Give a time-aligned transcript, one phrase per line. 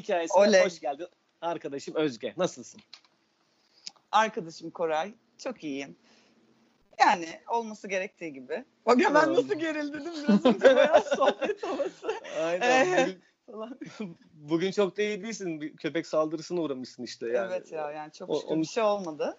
[0.00, 0.64] hikayesine Oley.
[0.64, 1.06] hoş geldin.
[1.40, 2.34] Arkadaşım Özge.
[2.36, 2.80] Nasılsın?
[4.12, 5.12] Arkadaşım Koray.
[5.38, 5.96] Çok iyiyim.
[7.00, 8.64] Yani olması gerektiği gibi.
[8.86, 9.34] Bak hemen Tamam.
[9.36, 10.24] nasıl gerildi değil mi?
[10.28, 12.08] Biraz önce bayağı sohbet havası
[12.40, 12.86] Aynen.
[12.86, 13.78] Ee, Bugün, falan.
[14.34, 15.60] bugün çok da iyi değilsin.
[15.60, 17.28] Bir köpek saldırısına uğramışsın işte.
[17.28, 17.52] Yani.
[17.54, 19.38] Evet ya yani çok O- şükür onu- bir şey olmadı.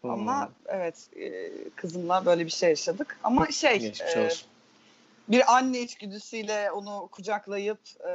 [0.00, 0.10] Hmm.
[0.10, 3.18] Ama evet e, kızımla böyle bir şey yaşadık.
[3.24, 4.48] Ama şey Geçmiş e, olsun.
[5.28, 8.10] Bir anne içgüdüsüyle onu kucaklayıp e,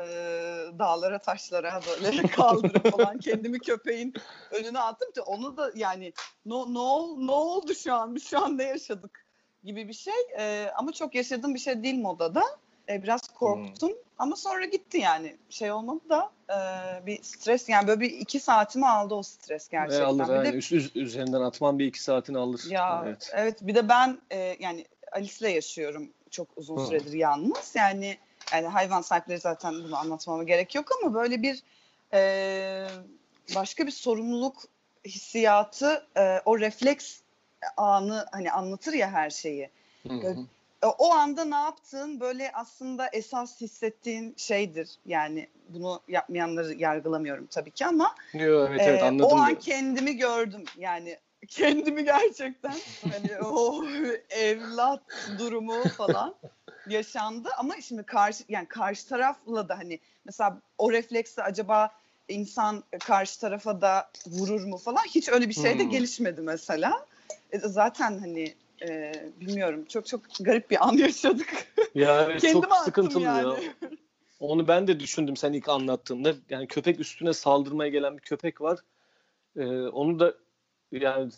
[0.79, 4.13] dağlara taşlara böyle kaldırıp falan kendimi köpeğin
[4.51, 6.13] önüne attım ki onu da yani
[6.45, 9.25] ne ne ol- ne oldu şu an biz şu an ne yaşadık
[9.63, 12.43] gibi bir şey E, ama çok yaşadığım bir şey değil modada
[12.89, 16.55] E, biraz korktum ama sonra gitti yani şey olmadı da e,
[17.05, 20.01] bir stres yani böyle bir iki saatimi aldı o stres gerçekten.
[20.03, 20.57] E, alır Bir de.
[20.57, 22.61] Üst, üst- üzerinden atman bir iki saatini alır.
[22.69, 23.31] ya Evet.
[23.33, 23.57] evet.
[23.61, 26.85] bir de ben e, yani Alice'le yaşıyorum çok uzun Hı.
[26.85, 27.75] süredir yalnız.
[27.75, 28.17] Yani
[28.53, 31.63] yani hayvan sahipleri zaten bunu anlatmama gerek yok ama böyle bir
[32.13, 32.87] e,
[33.55, 34.63] başka bir sorumluluk
[35.05, 37.19] hissiyatı e, o refleks
[37.77, 39.69] anı hani anlatır ya her şeyi.
[40.09, 40.39] Böyle-
[40.83, 44.89] E, o anda ne yaptığın böyle aslında esas hissettiğin şeydir.
[45.05, 49.25] Yani bunu yapmayanları yargılamıyorum tabii ki ama Yo, evet evet anladım.
[49.31, 49.61] O an diyorum.
[49.61, 52.75] kendimi gördüm yani kendimi gerçekten
[53.11, 53.85] hani o
[54.29, 55.01] evlat
[55.37, 56.35] durumu falan
[56.87, 61.91] yaşandı ama şimdi karşı yani karşı tarafla da hani mesela o refleksle acaba
[62.27, 65.89] insan karşı tarafa da vurur mu falan hiç öyle bir şey de Hmm.
[65.89, 67.05] gelişmedi mesela.
[67.51, 71.67] E, zaten hani e, bilmiyorum çok çok garip bir an yaşadık.
[71.95, 73.47] Ya evet, Kendime çok sıkıntılı yani.
[73.47, 73.59] ya.
[74.39, 76.33] Onu ben de düşündüm sen ilk anlattığında.
[76.49, 78.79] Yani köpek üstüne saldırmaya gelen bir köpek var.
[79.55, 80.33] Ee, onu da
[80.91, 81.31] yani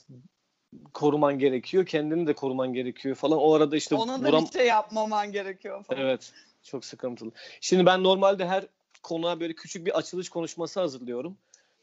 [0.93, 1.85] koruman gerekiyor.
[1.85, 3.37] Kendini de koruman gerekiyor falan.
[3.37, 4.45] O arada işte Ona da vuram...
[4.45, 6.01] bir şey yapmaman gerekiyor falan.
[6.01, 6.33] Evet.
[6.63, 7.31] Çok sıkıntılı.
[7.61, 8.67] Şimdi ben normalde her
[9.03, 11.37] konuğa böyle küçük bir açılış konuşması hazırlıyorum.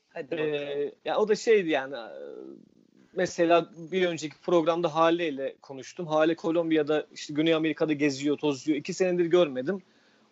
[0.09, 0.35] Hadi.
[0.35, 2.09] Ee, ya o da şeydi yani e,
[3.13, 6.07] mesela bir önceki programda Hale ile konuştum.
[6.07, 8.79] Hale Kolombiya'da işte Güney Amerika'da geziyor, tozuyor.
[8.79, 9.83] İki senedir görmedim.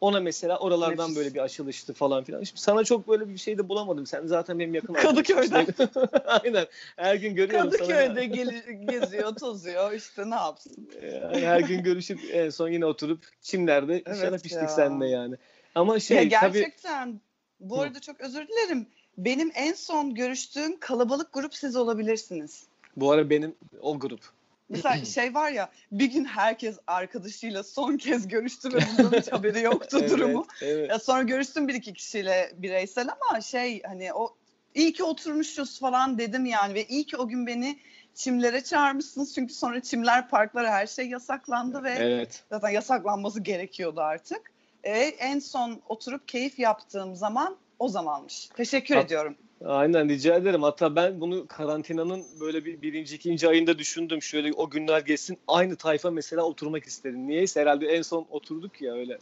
[0.00, 1.16] Ona mesela oralardan Nefis.
[1.16, 2.42] böyle bir açılıştı falan filan.
[2.42, 4.06] Şimdi sana çok böyle bir şey de bulamadım.
[4.06, 5.66] Sen zaten benim yakın Kadıköy'den.
[6.24, 6.66] Aynen.
[6.96, 10.90] Her gün görüyorum Kadıköy'de geli- geziyor, tozuyor işte ne yapsın?
[11.02, 15.34] Yani her gün görüşüp en son yine oturup çimlerde Evet şarap içtik seninle yani.
[15.74, 17.20] Ama şey ya tabii gerçekten
[17.60, 17.80] bu Hı.
[17.82, 18.86] arada çok özür dilerim.
[19.18, 22.66] Benim en son görüştüğüm kalabalık grup siz olabilirsiniz.
[22.96, 24.20] bu ara benim o grup.
[24.68, 29.60] Mesela şey var ya bir gün herkes arkadaşıyla son kez görüştü ve bundan hiç haberi
[29.60, 30.46] yoktu durumu.
[30.62, 30.90] Evet, evet.
[30.90, 34.36] Ya sonra görüştüm bir iki kişiyle bireysel ama şey hani o
[34.74, 37.78] iyi ki oturmuşuz falan dedim yani ve iyi ki o gün beni
[38.14, 42.44] çimlere çağırmışsınız çünkü sonra çimler parklara her şey yasaklandı ve Evet.
[42.50, 44.52] zaten yasaklanması gerekiyordu artık.
[44.84, 48.48] E, en son oturup keyif yaptığım zaman o zamanmış.
[48.56, 49.36] Teşekkür Hat- ediyorum.
[49.64, 50.62] Aynen rica ederim.
[50.62, 54.22] Hatta ben bunu karantinanın böyle bir birinci, ikinci ayında düşündüm.
[54.22, 55.38] Şöyle o günler geçsin.
[55.48, 57.28] Aynı tayfa mesela oturmak istedim.
[57.28, 59.18] Niyeyse herhalde en son oturduk ya öyle.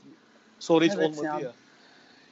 [0.58, 1.41] Sonra hiç Evet olmadı ya.
[1.41, 1.52] ya.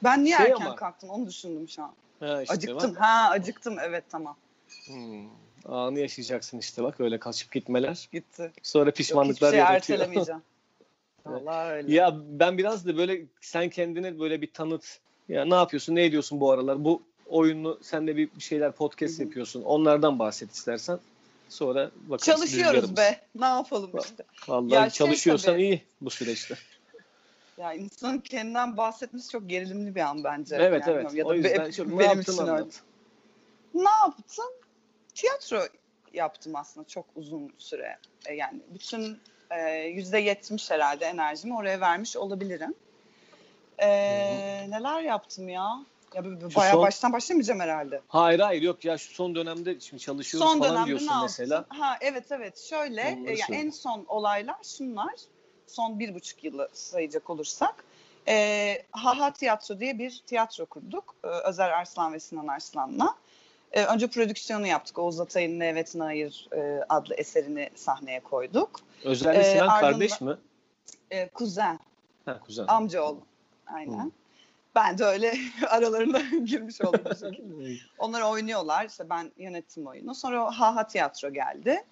[0.03, 1.93] Ben niye Şey erken ama- kalktım onu düşündüm şu an.
[2.19, 2.93] Ha işte acıktım.
[2.95, 4.37] Ha acıktım evet tamam.
[4.85, 5.27] Hmm.
[5.65, 8.09] Anı yaşayacaksın işte bak öyle kaçıp gitmeler.
[8.11, 8.51] Gitti.
[8.63, 9.99] Sonra Yok hiçbir pişmanlıklar şey yaratıyor.
[9.99, 10.41] ertelemeyeceğim.
[11.25, 11.93] Vallahi öyle.
[11.95, 14.99] ya ben biraz da böyle sen kendine böyle bir tanıt.
[15.29, 16.83] Ya ne yapıyorsun, ne ediyorsun bu aralar?
[16.85, 19.63] Bu oyunu sen de bir bir şeyler podcast yapıyorsun.
[19.63, 20.99] Onlardan bahset istersen.
[21.49, 22.25] Sonra bakarız.
[22.25, 23.21] Çalışıyoruz be.
[23.35, 24.23] Ne yapalım işte.
[24.47, 25.63] Vallahi Ya şey çalışıyorsan tabii.
[25.63, 26.55] iyi bu süreçte.
[27.57, 30.55] Ya insanın kendinden bahsetmesi çok gerilimli bir an bence.
[30.55, 31.13] Evet Yani evet.
[31.13, 32.65] Ya da o yüzden be- çok ne benim yaptın için öyle.
[33.73, 34.45] Ne yaptım?
[35.13, 35.61] Tiyatro
[36.13, 37.97] yaptım aslında çok uzun süre.
[38.25, 39.19] E, Yani bütün
[39.93, 42.73] yüzde yetmiş herhalde enerjimi oraya vermiş olabilirim.
[43.77, 43.87] E,
[44.69, 45.85] neler yaptım ya?
[46.13, 46.23] Ya
[46.55, 48.01] bayağı son- baştan başlamayacağım herhalde.
[48.07, 51.65] Hayır hayır yok ya şu son dönemde şimdi çalışıyoruz Son falan diyorsun ne mesela.
[51.69, 55.13] Ha evet evet şöyle e, ya en son olaylar şunlar.
[55.67, 57.83] Son bir buçuk yılı sayacak olursak.
[58.27, 61.15] E, Haha Tiyatro diye bir tiyatro kurduk.
[61.23, 63.15] E, Özer Arslan ve Sinan Arslan'la.
[63.71, 64.99] E, önce prodüksiyonu yaptık.
[64.99, 68.71] Oğuz Atay'ın Evet Nair e, adlı eserini sahneye koyduk.
[69.03, 70.37] Özellikle Ee, Sinan ardından- kardeş mi?
[71.11, 71.79] E, kuzen,
[72.25, 72.65] Ha kuzen.
[72.67, 73.19] amcaoğlu.
[73.67, 74.05] Aynen.
[74.05, 74.11] Hı.
[74.75, 75.33] Ben de öyle
[75.69, 77.01] aralarında girmiş oldum.
[77.05, 77.79] bu şekilde.
[77.99, 78.85] Onlar oynuyorlar.
[78.85, 80.15] İşte ben yönettim oyunu.
[80.15, 81.83] Sonra o Haha Tiyatro geldi.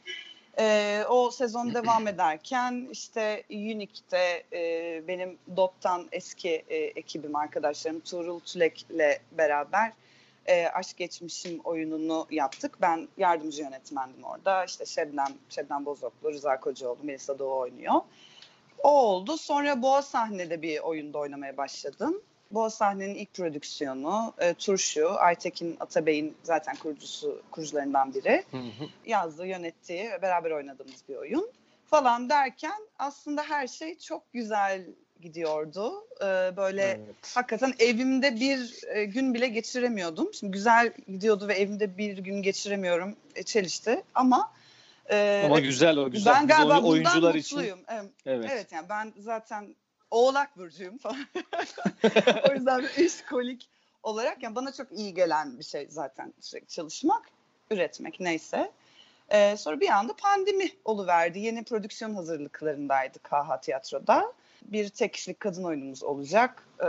[0.60, 8.40] Ee, o sezon devam ederken işte Unique'de e, benim Dot'tan eski e, ekibim arkadaşlarım Tuğrul
[8.40, 9.92] Tülek'le beraber
[10.46, 12.78] e, Aşk Geçmişim oyununu yaptık.
[12.82, 14.66] Ben yardımcı yönetmendim orada.
[14.66, 18.02] İşte Şebnem, Şebnem Bozoklu, Rıza Kocaoğlu, Melisa Doğu oynuyor.
[18.84, 19.38] O oldu.
[19.38, 22.22] Sonra Boğa sahnede bir oyunda oynamaya başladım.
[22.54, 24.34] Bu sahnenin ilk prodüksiyonu.
[24.40, 28.44] E, Turşu, Aytekin Atabey'in zaten kurucusu, kurucularından biri.
[28.52, 28.90] Hı hı.
[29.06, 31.52] Yazdığı, yönettiği beraber oynadığımız bir oyun.
[31.86, 34.84] Falan derken aslında her şey çok güzel
[35.22, 36.08] gidiyordu.
[36.22, 37.36] E, böyle Evet.
[37.36, 40.34] hakikaten evimde bir e, gün bile geçiremiyordum.
[40.34, 43.16] Şimdi güzel gidiyordu ve evimde bir gün geçiremiyorum.
[43.36, 44.52] E, çelişti ama
[45.12, 46.34] e, Ama güzel o güzel.
[46.34, 47.80] ben Biz galiba oy- bundan oyuncular için mutluyum.
[47.88, 48.10] Evet.
[48.26, 48.50] evet.
[48.54, 49.76] Evet yani ben zaten
[50.14, 51.26] Oğlak burcuyum falan.
[52.50, 53.70] o yüzden bir işkolik
[54.04, 57.30] olarak yani bana çok iyi gelen bir şey zaten sürekli çalışmak,
[57.72, 58.72] üretmek neyse.
[59.30, 61.40] Ee, sonra bir anda pandemi oluverdi.
[61.40, 64.34] Yeni prodüksiyon hazırlıklarındaydı KH Tiyatro'da.
[64.62, 66.68] Bir tek kişilik kadın oyunumuz olacak.
[66.80, 66.86] Ee,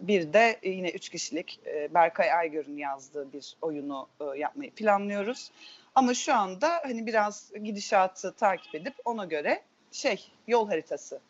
[0.00, 5.50] bir de yine üç kişilik e, Berkay Aygör'ün yazdığı bir oyunu e, yapmayı planlıyoruz.
[5.94, 11.20] Ama şu anda hani biraz gidişatı takip edip ona göre şey yol haritası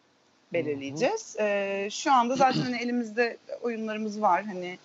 [0.52, 1.36] belirleyeceğiz.
[1.40, 4.44] Ee, şu anda zaten hani elimizde oyunlarımız var.
[4.44, 4.78] Hani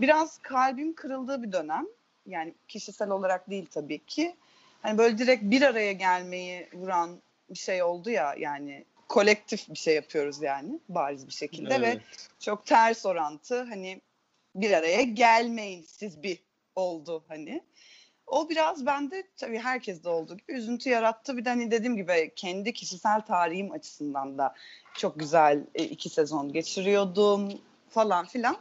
[0.00, 1.86] biraz kalbim kırıldığı bir dönem.
[2.26, 4.34] Yani kişisel olarak değil tabii ki.
[4.82, 7.18] Hani böyle direkt bir araya gelmeyi vuran
[7.50, 12.28] bir şey oldu ya yani kolektif bir şey yapıyoruz yani bariz bir şekilde ve Evet.
[12.40, 14.00] çok ters orantı hani
[14.54, 16.38] bir araya gelmeyin siz bir
[16.76, 17.62] oldu hani.
[18.34, 21.36] O biraz bende tabii herkeste olduğu gibi üzüntü yarattı.
[21.36, 24.54] Bir de hani dediğim gibi kendi kişisel tarihim açısından da
[24.94, 27.48] çok güzel e, iki sezon geçiriyordum
[27.90, 28.56] falan filan.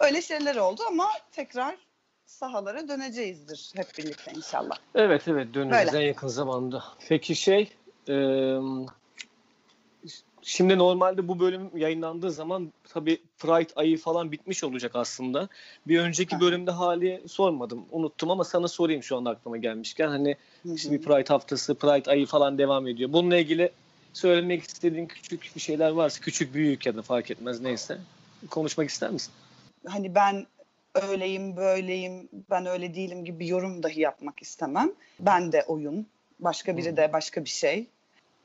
[0.00, 1.76] Öyle şeyler oldu ama tekrar
[2.26, 4.76] sahalara döneceğizdir hep birlikte inşallah.
[4.94, 6.04] Evet evet döneceğiz Böyle.
[6.04, 6.84] en yakın zamanda.
[7.08, 7.72] Peki şey
[8.08, 8.14] e,
[10.42, 15.48] şimdi normalde bu bölüm yayınlandığı zaman tabii Pride ayı falan bitmiş olacak aslında.
[15.86, 17.84] Bir önceki bölümde hali sormadım.
[17.90, 20.08] Unuttum ama sana sorayım şu anda aklıma gelmişken.
[20.08, 20.78] Hani hı.
[20.78, 23.12] şimdi Pride haftası, Pride ayı falan devam ediyor.
[23.12, 23.70] Bununla ilgili
[24.12, 27.98] söylemek istediğin küçük bir şeyler varsa küçük büyük ya da fark etmez neyse.
[28.50, 29.32] Konuşmak ister misin?
[29.88, 30.46] hani ben
[30.94, 34.92] öyleyim böyleyim ben öyle değilim gibi bir yorum dahi yapmak istemem.
[35.20, 36.06] Ben de oyun
[36.40, 37.86] başka biri de başka bir şey.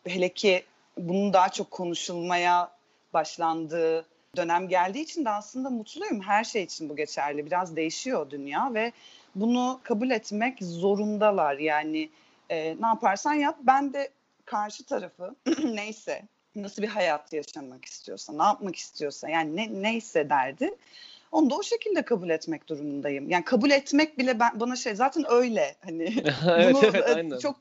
[0.07, 0.63] Hele ki
[0.97, 2.71] bunun daha çok konuşulmaya
[3.13, 4.05] başlandığı
[4.35, 6.21] dönem geldiği için de aslında mutluyum.
[6.21, 7.45] Her şey için bu geçerli.
[7.45, 8.91] Biraz değişiyor dünya ve
[9.35, 11.57] bunu kabul etmek zorundalar.
[11.57, 12.09] Yani
[12.49, 13.57] e, ne yaparsan yap.
[13.61, 14.09] Ben de
[14.45, 16.21] karşı tarafı neyse
[16.55, 20.75] nasıl bir hayat yaşamak istiyorsa, ne yapmak istiyorsa yani ne, neyse derdi.
[21.31, 23.29] Onu da o şekilde kabul etmek durumundayım.
[23.29, 26.03] Yani kabul etmek bile ben, bana şey zaten öyle hani
[26.47, 27.39] evet bunu evet e, aynen.
[27.39, 27.55] çok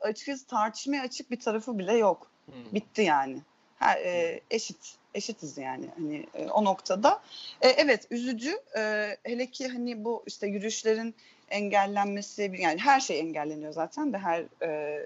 [0.00, 2.30] açıkçası tartışmaya açık bir tarafı bile yok.
[2.48, 2.74] Hı.
[2.74, 3.38] Bitti yani.
[3.78, 7.20] Ha, e, eşit eşitiz yani hani e, o noktada.
[7.60, 8.58] E, evet üzücü.
[8.76, 11.14] E, hele ki hani bu işte yürüyüşlerin
[11.50, 15.00] engellenmesi yani her şey engelleniyor zaten de her e,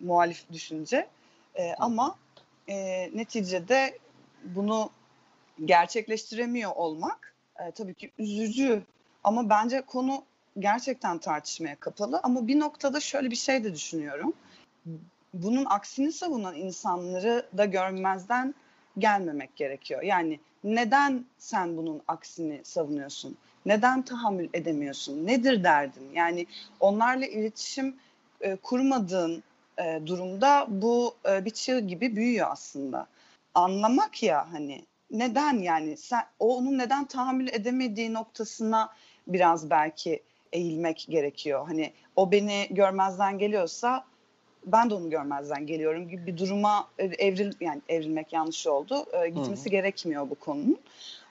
[0.00, 1.08] muhalif düşünce.
[1.54, 2.16] E, ama
[2.68, 3.98] e, neticede
[4.44, 4.90] bunu
[5.64, 8.82] gerçekleştiremiyor olmak e, tabii ki üzücü.
[9.24, 10.24] Ama bence konu
[10.58, 12.20] gerçekten tartışmaya kapalı.
[12.22, 14.32] Ama bir noktada şöyle bir şey de düşünüyorum.
[15.34, 18.54] Bunun aksini savunan insanları da görmezden
[18.98, 20.02] gelmemek gerekiyor.
[20.02, 23.36] Yani neden sen bunun aksini savunuyorsun?
[23.66, 25.26] Neden tahammül edemiyorsun?
[25.26, 26.10] Nedir derdin?
[26.14, 26.46] Yani
[26.80, 27.96] onlarla iletişim
[28.40, 29.42] e, kurmadığın
[29.78, 33.06] e, durumda bu e, bir çığ gibi büyüyor aslında.
[33.54, 38.92] Anlamak ya hani neden yani sen o onun neden tahammül edemediği noktasına
[39.26, 40.22] biraz belki
[40.52, 41.66] eğilmek gerekiyor.
[41.66, 44.04] Hani o beni görmezden geliyorsa
[44.66, 49.06] ben de onu görmezden geliyorum gibi bir duruma evril yani evrilmek yanlış oldu.
[49.12, 49.70] E, gitmesi Hı hı.
[49.70, 50.78] gerekmiyor bu konunun.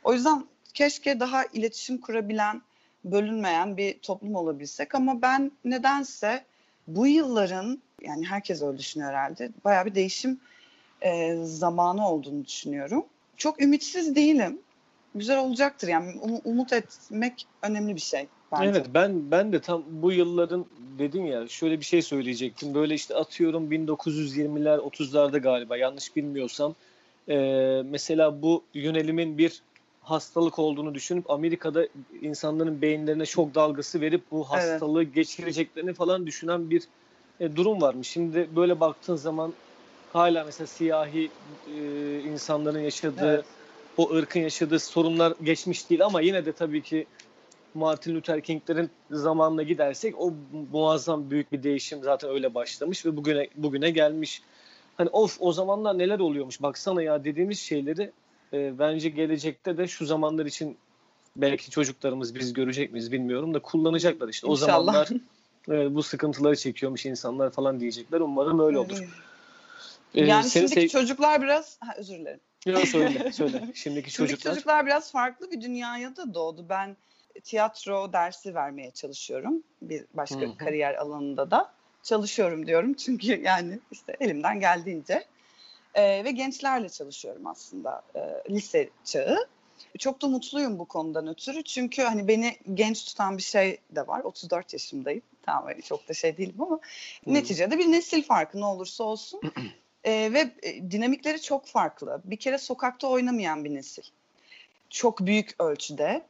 [0.03, 2.61] O yüzden keşke daha iletişim kurabilen,
[3.05, 6.45] bölünmeyen bir toplum olabilsek ama ben nedense
[6.87, 9.49] bu yılların yani herkes öyle düşünüyor herhalde.
[9.65, 10.39] Bayağı bir değişim
[11.01, 13.05] e, zamanı olduğunu düşünüyorum.
[13.37, 14.59] Çok ümitsiz değilim.
[15.15, 18.81] Güzel olacaktır yani um- umut etmek önemli bir şey bence.
[18.81, 20.67] Evet ben ben de tam bu yılların
[20.99, 22.73] dedin ya şöyle bir şey söyleyecektim.
[22.73, 26.75] Böyle işte atıyorum 1920'ler 30'larda galiba yanlış bilmiyorsam
[27.27, 29.63] eee, mesela bu yönelimin bir
[29.99, 34.83] hastalık olduğunu düşünüp Amerika'da insanların beyinlerine şok dalgası verip bu Evet.
[34.83, 36.89] hastalığı geçireceklerini falan düşünen bir
[37.39, 38.09] e, durum varmış.
[38.09, 39.57] Şimdi böyle baktığın zaman
[40.07, 43.59] hala mesela siyahi e, insanların yaşadığı Evet.
[43.95, 47.07] o ırkın yaşadığı sorunlar geçmiş değil ama yine de tabii ki
[47.73, 50.33] Martin Luther King'lerin zamanına gidersek o
[50.71, 54.41] muazzam büyük bir değişim zaten öyle başlamış ve bugüne bugüne gelmiş.
[54.97, 58.11] Hani of o zamanlar neler oluyormuş baksana ya dediğimiz şeyleri
[58.53, 60.77] e, bence gelecekte de şu zamanlar için
[61.35, 64.47] belki çocuklarımız biz görecek miyiz bilmiyorum da kullanacaklar işte.
[64.47, 64.67] O İnşallah.
[64.67, 65.09] zamanlar
[65.69, 68.19] evet, bu sıkıntıları çekiyormuş insanlar falan diyecekler.
[68.19, 69.03] Umarım öyle olur.
[70.15, 72.39] Ee, yani seni şimdiki sev- çocuklar biraz ha, özür dilerim.
[72.65, 73.57] Yok söyle söyle.
[73.73, 74.51] Şimdiki Şimdiki çocuklar.
[74.51, 76.65] çocuklar biraz farklı bir dünyaya da doğdu.
[76.69, 76.97] Ben
[77.43, 79.63] tiyatro dersi vermeye çalışıyorum.
[79.81, 80.57] Bir başka Hı hı.
[80.57, 82.93] kariyer alanında da çalışıyorum diyorum.
[82.93, 85.25] Çünkü yani işte elimden geldiğince.
[85.93, 88.19] Ee, ve gençlerle çalışıyorum aslında e,
[88.53, 89.47] lise çağı.
[89.99, 91.63] Çok da mutluyum bu konudan ötürü.
[91.63, 94.19] Çünkü hani beni genç tutan bir şey de var.
[94.19, 95.21] 34 yaşındayım.
[95.41, 96.79] Tamam öyle çok da şey değilim ama Hı.
[97.33, 99.41] neticede bir nesil farkı ne olursa olsun.
[100.03, 102.21] Ee, ve e, dinamikleri çok farklı.
[102.23, 104.03] Bir kere sokakta oynamayan bir nesil.
[104.89, 106.25] Çok büyük ölçüde.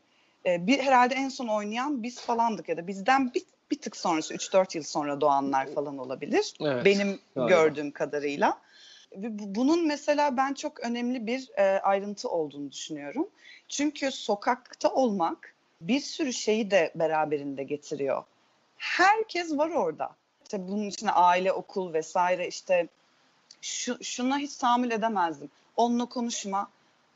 [0.49, 4.33] Ee, bir herhalde en son oynayan biz falandık ya da bizden bir, bir tık sonrası
[4.33, 6.53] 3-4 yıl sonra doğanlar falan olabilir.
[6.61, 7.49] Evet, Benim galiba.
[7.49, 8.57] gördüğüm kadarıyla.
[9.15, 13.27] Bunun mesela ben çok önemli bir e, ayrıntı olduğunu düşünüyorum.
[13.67, 18.23] Çünkü sokakta olmak bir sürü şeyi de beraberinde getiriyor.
[18.77, 20.09] Herkes var orada.
[20.43, 22.87] İşte bunun içine aile, okul vesaire işte
[23.61, 25.49] şu, şuna hiç tahammül edemezdim.
[25.75, 26.69] Onunla konuşma,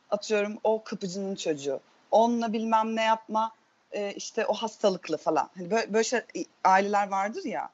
[0.09, 1.79] atıyorum o kapıcının çocuğu.
[2.13, 3.51] Onunla bilmem ne yapma,
[3.91, 5.49] e, işte o hastalıklı falan.
[5.57, 6.21] Hani böyle, böyle şey,
[6.63, 7.69] aileler vardır ya.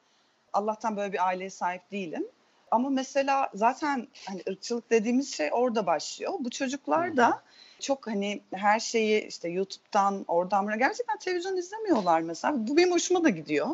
[0.52, 2.26] Allah'tan böyle bir aileye sahip değilim.
[2.70, 6.32] Ama mesela zaten hani ırkçılık dediğimiz şey orada başlıyor.
[6.38, 7.42] Bu çocuklar da
[7.80, 12.68] çok hani her şeyi işte YouTube'dan oradan buraya gerçekten televizyon izlemiyorlar mesela.
[12.68, 13.68] Bu benim hoşuma da gidiyor.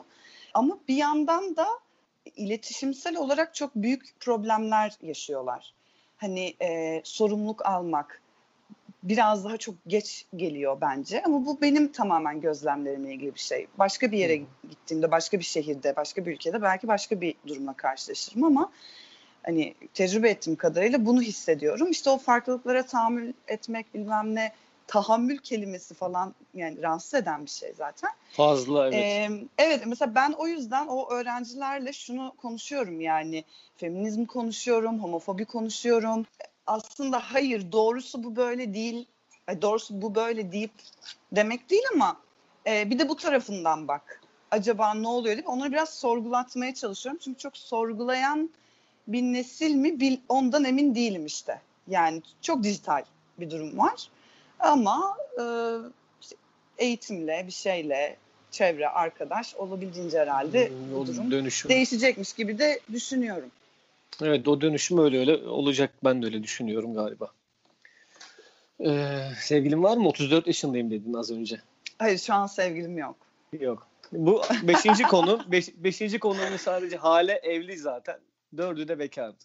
[0.55, 1.67] Ama bir yandan da
[2.37, 5.75] iletişimsel olarak çok büyük problemler yaşıyorlar.
[6.17, 8.23] Hani e, sorumluluk almak
[9.09, 13.67] biraz daha çok geç geliyor bence ama bu benim tamamen gözlemlerimle ilgili bir şey.
[13.79, 14.37] Başka bir yere
[14.71, 18.73] gittiğimde, başka bir şehirde, başka bir ülkede belki başka bir durumla karşılaşırım ama
[19.43, 21.91] hani tecrübe ettiğim kadarıyla bunu hissediyorum.
[21.91, 24.53] İşte o farklılıklara tahammül etmek bilmem ne
[24.87, 28.11] tahammül kelimesi falan yani rahatsız eden bir şey zaten.
[28.33, 28.95] Fazla evet.
[28.95, 33.45] Ee, evet mesela ben o yüzden o öğrencilerle şunu konuşuyorum yani
[33.77, 36.27] feminizm konuşuyorum, homofobi konuşuyorum.
[36.67, 39.07] Aslında hayır doğrusu bu böyle değil,
[39.63, 40.73] doğrusu bu böyle deyip
[41.33, 42.17] demek değil ama
[42.67, 44.21] e, bir de bu tarafından bak.
[44.51, 47.21] Acaba ne oluyor deyip onları biraz sorgulatmaya çalışıyorum.
[47.25, 48.51] Çünkü çok sorgulayan
[49.09, 51.61] bir nesil mi bil, ondan emin değilim işte.
[51.89, 53.05] Yani çok dijital
[53.39, 54.11] bir durum var.
[54.59, 55.45] Ama e,
[56.21, 56.37] işte
[56.79, 58.17] eğitimle bir şeyle
[58.51, 61.69] çevre, arkadaş olabildiğince herhalde Hmm, bu durum dönüşüm.
[61.69, 63.51] değişecekmiş gibi de düşünüyorum.
[64.23, 67.31] Evet o dönüşüm öyle öyle olacak ben de öyle düşünüyorum galiba.
[68.85, 70.09] Ee, sevgilin var mı?
[70.09, 71.61] 34 yaşındayım dedin az önce.
[71.99, 73.17] Hayır şu an sevgilim yok.
[73.61, 73.87] Yok.
[74.13, 75.41] Bu beşinci konu.
[75.53, 78.19] Beş, beşinci konunun sadece hale evli zaten.
[78.57, 79.37] Dördü de bekardı.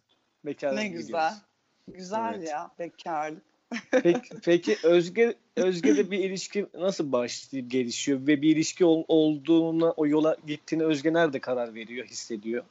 [0.46, 1.08] Bekar ne gidiyoruz.
[1.08, 1.34] güzel.
[1.88, 2.50] Güzel Evet.
[2.50, 3.42] ya bekarlık.
[3.92, 10.08] Peki, peki Özge Özge'de bir ilişki nasıl başlayıp gelişiyor ve bir ilişki ol- olduğuna o
[10.08, 12.64] yola gittiğine Özge nerede karar veriyor, hissediyor?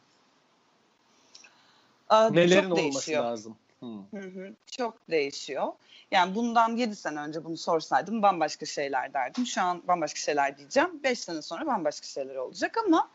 [2.10, 3.24] Nelerin çok olması değişiyor.
[3.24, 3.56] lazım?
[3.80, 4.02] Hmm.
[4.12, 5.72] Hı hı, çok değişiyor.
[6.10, 9.46] Yani bundan 7 sene önce bunu sorsaydım bambaşka şeyler derdim.
[9.46, 11.02] Şu an bambaşka şeyler diyeceğim.
[11.02, 13.10] 5 sene sonra bambaşka şeyler olacak ama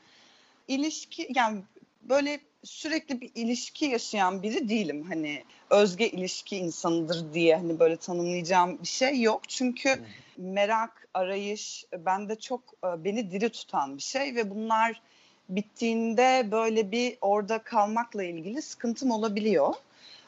[0.68, 1.62] ilişki yani
[2.02, 5.04] böyle sürekli bir ilişki yaşayan biri değilim.
[5.04, 9.42] Hani özge ilişki insanıdır diye hani böyle tanımlayacağım bir şey yok.
[9.50, 10.00] Çünkü
[10.38, 15.02] merak, arayış bende çok e, beni diri tutan bir şey ve bunlar
[15.50, 19.74] bittiğinde böyle bir orada kalmakla ilgili sıkıntım olabiliyor.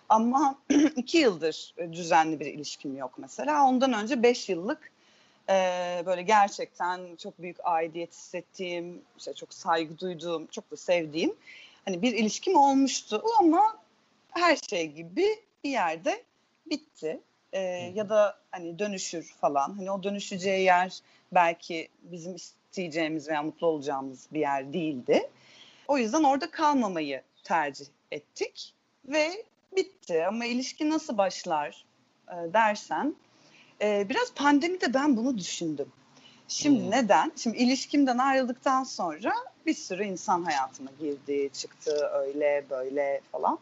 [0.09, 0.55] Ama
[0.95, 3.65] iki yıldır e, düzenli bir ilişkim yok mesela.
[3.65, 4.91] Ondan önce beş yıllık
[5.49, 5.53] e,
[6.05, 11.35] böyle gerçekten çok büyük aidiyet hissettiğim, işte çok saygı duyduğum, çok da sevdiğim
[11.85, 13.77] hani bir ilişkim olmuştu ama
[14.31, 15.27] her şey gibi
[15.63, 16.23] bir yerde
[16.69, 17.19] bitti.
[17.53, 17.59] E,
[17.95, 19.77] ya da hani dönüşür falan.
[19.77, 20.99] Hani o dönüşeceği yer
[21.31, 22.35] belki bizim
[22.77, 25.29] isteyeceğimiz veya mutlu olacağımız bir yer değildi.
[25.87, 28.73] O yüzden orada kalmamayı tercih ettik
[29.05, 30.25] ve bitti.
[30.25, 31.85] Ama ilişki nasıl başlar
[32.27, 33.15] e, dersen
[33.81, 35.91] e, biraz pandemide ben bunu düşündüm.
[36.47, 36.91] Şimdi Hmm.
[36.91, 37.31] neden?
[37.35, 39.33] Şimdi ilişkimden ayrıldıktan sonra
[39.65, 43.59] bir sürü insan hayatıma girdi, çıktı öyle böyle falan.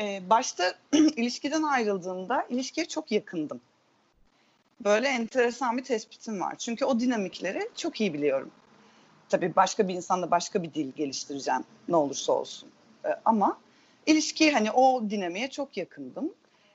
[0.00, 3.60] E, başta ilişkiden ayrıldığımda ilişkiye çok yakındım.
[4.84, 6.54] Böyle enteresan bir tespitim var.
[6.58, 8.50] Çünkü o dinamikleri çok iyi biliyorum.
[9.28, 12.68] Tabii başka bir insanla başka bir dil geliştireceğim ne olursa olsun.
[13.04, 13.58] E, ama
[14.06, 16.32] ilişki hani o dinamiğe çok yakındım.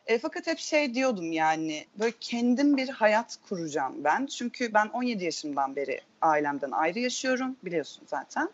[0.08, 4.26] E, fakat hep şey diyordum yani böyle kendim bir hayat kuracağım ben.
[4.26, 8.50] Çünkü ben 17 yaşımdan beri ailemden ayrı yaşıyorum biliyorsun zaten.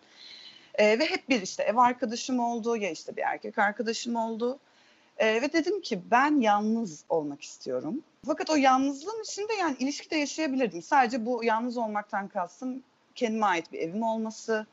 [0.76, 4.60] E, ve hep bir işte ev arkadaşım oldu ya işte bir erkek arkadaşım oldu.
[5.18, 8.02] E, ve dedim ki ben yalnız olmak istiyorum.
[8.26, 10.82] Fakat o yalnızlığın içinde yani ilişkide yaşayabilirdim.
[10.82, 12.84] Sadece bu yalnız olmaktan kastım
[13.16, 14.66] kendime ait bir evim olması,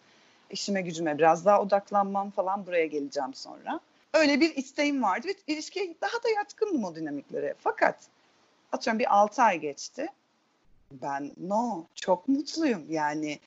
[0.51, 3.81] işime gücüme biraz daha odaklanmam falan buraya geleceğim sonra.
[4.15, 7.55] öyle bir isteğim vardı ve ilişkiye daha da yatkındım o dinamiklere.
[7.59, 7.97] Fakat
[8.73, 10.07] atıyorum bir 6 ay geçti.
[10.93, 13.39] Ben no çok mutluyum yani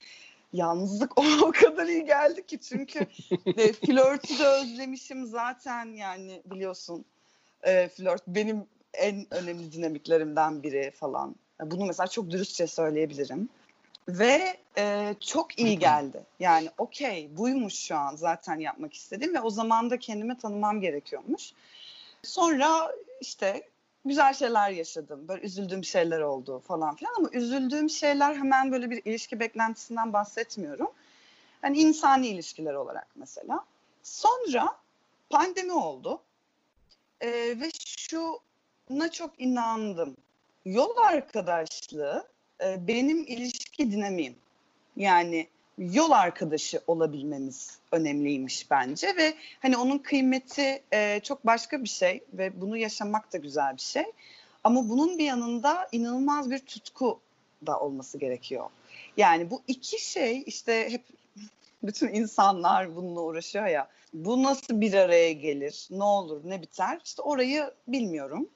[0.54, 2.98] yalnızlık o kadar iyi geldi ki çünkü
[3.46, 7.04] e, flörtü de özlemişim zaten yani biliyorsun
[7.62, 11.34] e, flört benim en önemli dinamiklerimden biri falan.
[11.60, 13.48] Bunu mesela çok dürüstçe söyleyebilirim.
[14.08, 16.22] Ve e, çok iyi geldi.
[16.40, 21.52] Yani okey buymuş şu an zaten yapmak istediğim ve o zaman da kendime tanımam gerekiyormuş.
[22.22, 23.68] Sonra işte
[24.04, 25.28] güzel şeyler yaşadım.
[25.28, 30.90] Böyle üzüldüğüm şeyler oldu falan filan ama üzüldüğüm şeyler hemen böyle bir ilişki beklentisinden bahsetmiyorum.
[31.60, 33.64] Hani insani ilişkiler olarak mesela.
[34.02, 34.76] Sonra
[35.30, 36.20] pandemi oldu.
[37.20, 37.30] Ee,
[37.60, 40.16] ve şuna çok inandım.
[40.64, 42.28] Yol arkadaşlığı
[42.64, 44.36] e, benim ilişki dinamiğim.
[44.96, 52.24] Yani yol arkadaşı olabilmemiz önemliymiş bence ve hani onun kıymeti e, çok başka bir şey
[52.32, 54.04] ve bunu yaşamak da güzel bir şey.
[54.64, 57.20] Ama bunun bir yanında inanılmaz bir tutku
[57.66, 58.70] da olması gerekiyor.
[59.16, 61.02] Yani bu iki şey işte hep
[61.82, 63.88] bütün insanlar bununla uğraşıyor ya.
[64.14, 65.88] Bu nasıl bir araya gelir?
[65.90, 67.00] Ne olur, ne biter?
[67.04, 68.48] İşte orayı bilmiyorum.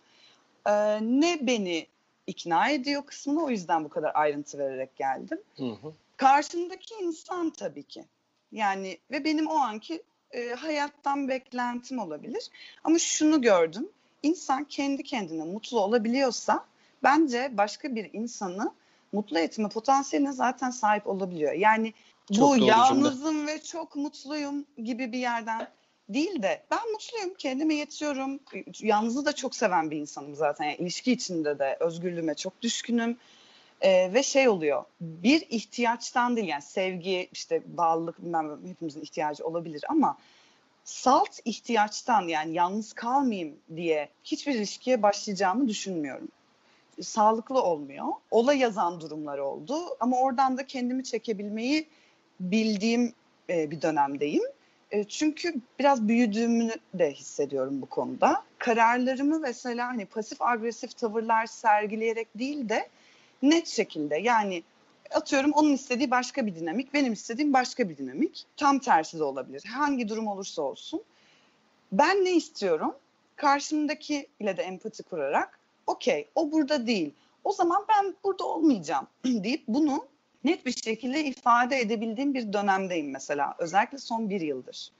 [0.66, 1.86] Ee, ne beni
[2.26, 5.38] ikna ediyor kısmına o yüzden bu kadar ayrıntı vererek geldim.
[5.56, 5.92] Hı hı.
[6.18, 8.04] Karşımdaki insan tabii ki.
[8.52, 12.50] Yani ve benim o anki e, hayattan beklentim olabilir.
[12.84, 13.88] Ama şunu gördüm.
[14.22, 16.64] İnsan kendi kendine mutlu olabiliyorsa
[17.02, 18.72] bence başka bir insanı
[19.12, 21.52] mutlu etme potansiyeline zaten sahip olabiliyor.
[21.52, 21.94] Yani
[22.32, 23.52] çok bu yalnızım cümle.
[23.52, 25.68] ve çok mutluyum gibi bir yerden
[26.08, 28.40] değil de ben mutluyum, kendime yetiyorum.
[28.80, 30.64] Yalnızlığı da çok seven bir insanım zaten.
[30.64, 33.16] Yani ilişki içinde de özgürlüğüme çok düşkünüm.
[33.80, 39.84] Ee, ve şey oluyor bir ihtiyaçtan değil yani sevgi işte bağlılık bilmem hepimizin ihtiyacı olabilir
[39.88, 40.18] ama
[40.84, 46.28] salt ihtiyaçtan yani yalnız kalmayayım diye hiçbir ilişkiye başlayacağımı düşünmüyorum.
[47.00, 48.06] Sağlıklı olmuyor.
[48.30, 51.86] Ola yazan durumlar oldu ama oradan da kendimi çekebilmeyi
[52.40, 53.12] bildiğim
[53.50, 54.42] e, bir dönemdeyim.
[54.90, 58.42] E, çünkü biraz büyüdüğümü de hissediyorum bu konuda.
[58.58, 62.88] Kararlarımı mesela hani pasif agresif tavırlar sergileyerek değil de
[63.42, 64.62] net şekilde yani
[65.10, 68.46] atıyorum onun istediği başka bir dinamik, benim istediğim başka bir dinamik.
[68.56, 69.64] Tam tersi de olabilir.
[69.64, 71.02] Hangi durum olursa olsun.
[71.92, 72.94] Ben ne istiyorum?
[73.36, 77.14] Karşımdaki ile de empati kurarak okey o burada değil.
[77.44, 80.06] O zaman ben burada olmayacağım deyip bunu
[80.44, 83.54] net bir şekilde ifade edebildiğim bir dönemdeyim mesela.
[83.58, 84.90] Özellikle son bir yıldır.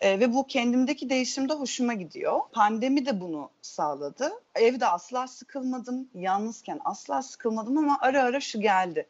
[0.00, 2.40] E, ve bu kendimdeki değişimde hoşuma gidiyor.
[2.52, 4.32] Pandemi de bunu sağladı.
[4.54, 6.08] Evde asla sıkılmadım.
[6.14, 9.06] Yalnızken asla sıkılmadım ama ara ara şu geldi.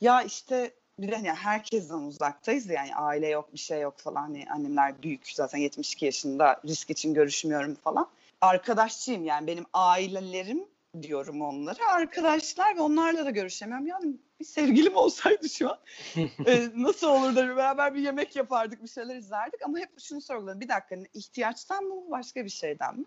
[0.00, 4.22] Ya işte bir de hani herkesten uzaktayız yani aile yok bir şey yok falan.
[4.22, 8.08] Hani annemler büyük zaten 72 yaşında risk için görüşmüyorum falan.
[8.40, 10.64] Arkadaşçıyım yani benim ailelerim
[11.02, 11.92] diyorum onlara.
[11.92, 13.86] Arkadaşlar ve onlarla da görüşemiyorum.
[13.86, 15.78] Yani bir sevgilim olsaydı şu an
[16.46, 19.62] e, nasıl olur da beraber bir yemek yapardık, bir şeyler izlerdik.
[19.64, 20.60] Ama hep şunu sorguladım.
[20.60, 23.04] Bir dakika ihtiyaçtan mı başka bir şeyden mi?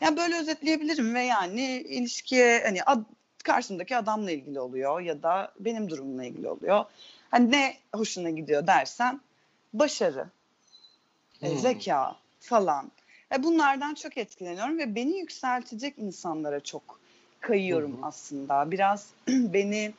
[0.00, 3.02] Yani böyle özetleyebilirim ve yani ilişkiye hani ad,
[3.44, 6.84] karşımdaki adamla ilgili oluyor ya da benim durumumla ilgili oluyor.
[7.30, 9.20] Hani ne hoşuna gidiyor dersen
[9.72, 10.26] başarı,
[11.42, 11.58] e, hmm.
[11.58, 12.90] zeka falan.
[13.32, 17.00] E bunlardan çok etkileniyorum ve beni yükseltecek insanlara çok
[17.40, 18.70] kayıyorum hı aslında.
[18.70, 19.92] Biraz beni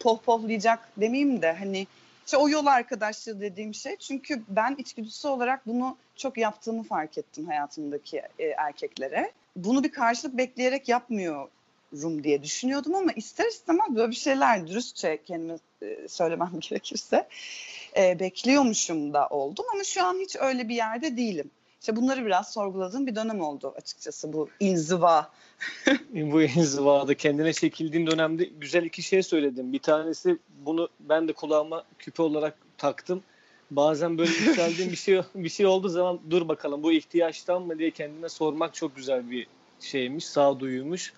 [0.00, 1.86] pohpohlayacak demeyeyim de hani
[2.26, 3.96] işte o yol arkadaşlığı dediğim şey.
[3.96, 9.32] Çünkü ben içgüdüsü olarak bunu çok yaptığımı fark ettim hayatımdaki e, erkeklere.
[9.56, 15.58] Bunu bir karşılık bekleyerek yapmıyorum diye düşünüyordum ama ister istemez böyle bir şeyler dürüstçe kendime
[15.82, 17.28] e, söylemem gerekirse
[17.96, 21.50] e, bekliyormuşum da oldum ama şu an hiç öyle bir yerde değilim.
[21.80, 25.30] İşte bunları biraz sorguladığım bir dönem oldu açıkçası bu inziva.
[26.14, 29.72] bu inzivada kendine çekildiğin dönemde güzel iki şey söyledim.
[29.72, 33.22] Bir tanesi bunu ben de kulağıma küpe olarak taktım.
[33.70, 37.90] Bazen böyle yükseldiğim bir şey bir şey olduğu zaman dur bakalım bu ihtiyaçtan mı diye
[37.90, 39.46] kendime sormak çok güzel bir
[39.80, 41.12] şeymiş, sağduyuymuş.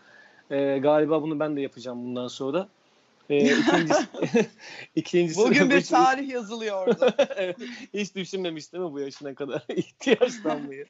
[0.50, 2.68] Ee, galiba bunu ben de yapacağım bundan sonra.
[3.30, 4.06] Ee, ikincisi,
[4.94, 7.14] ikincisi Bugün bir tarih yazılıyor orada.
[7.94, 10.86] Hiç düşünmemiştim mi bu yaşına kadar ihtiyaçlanmayı?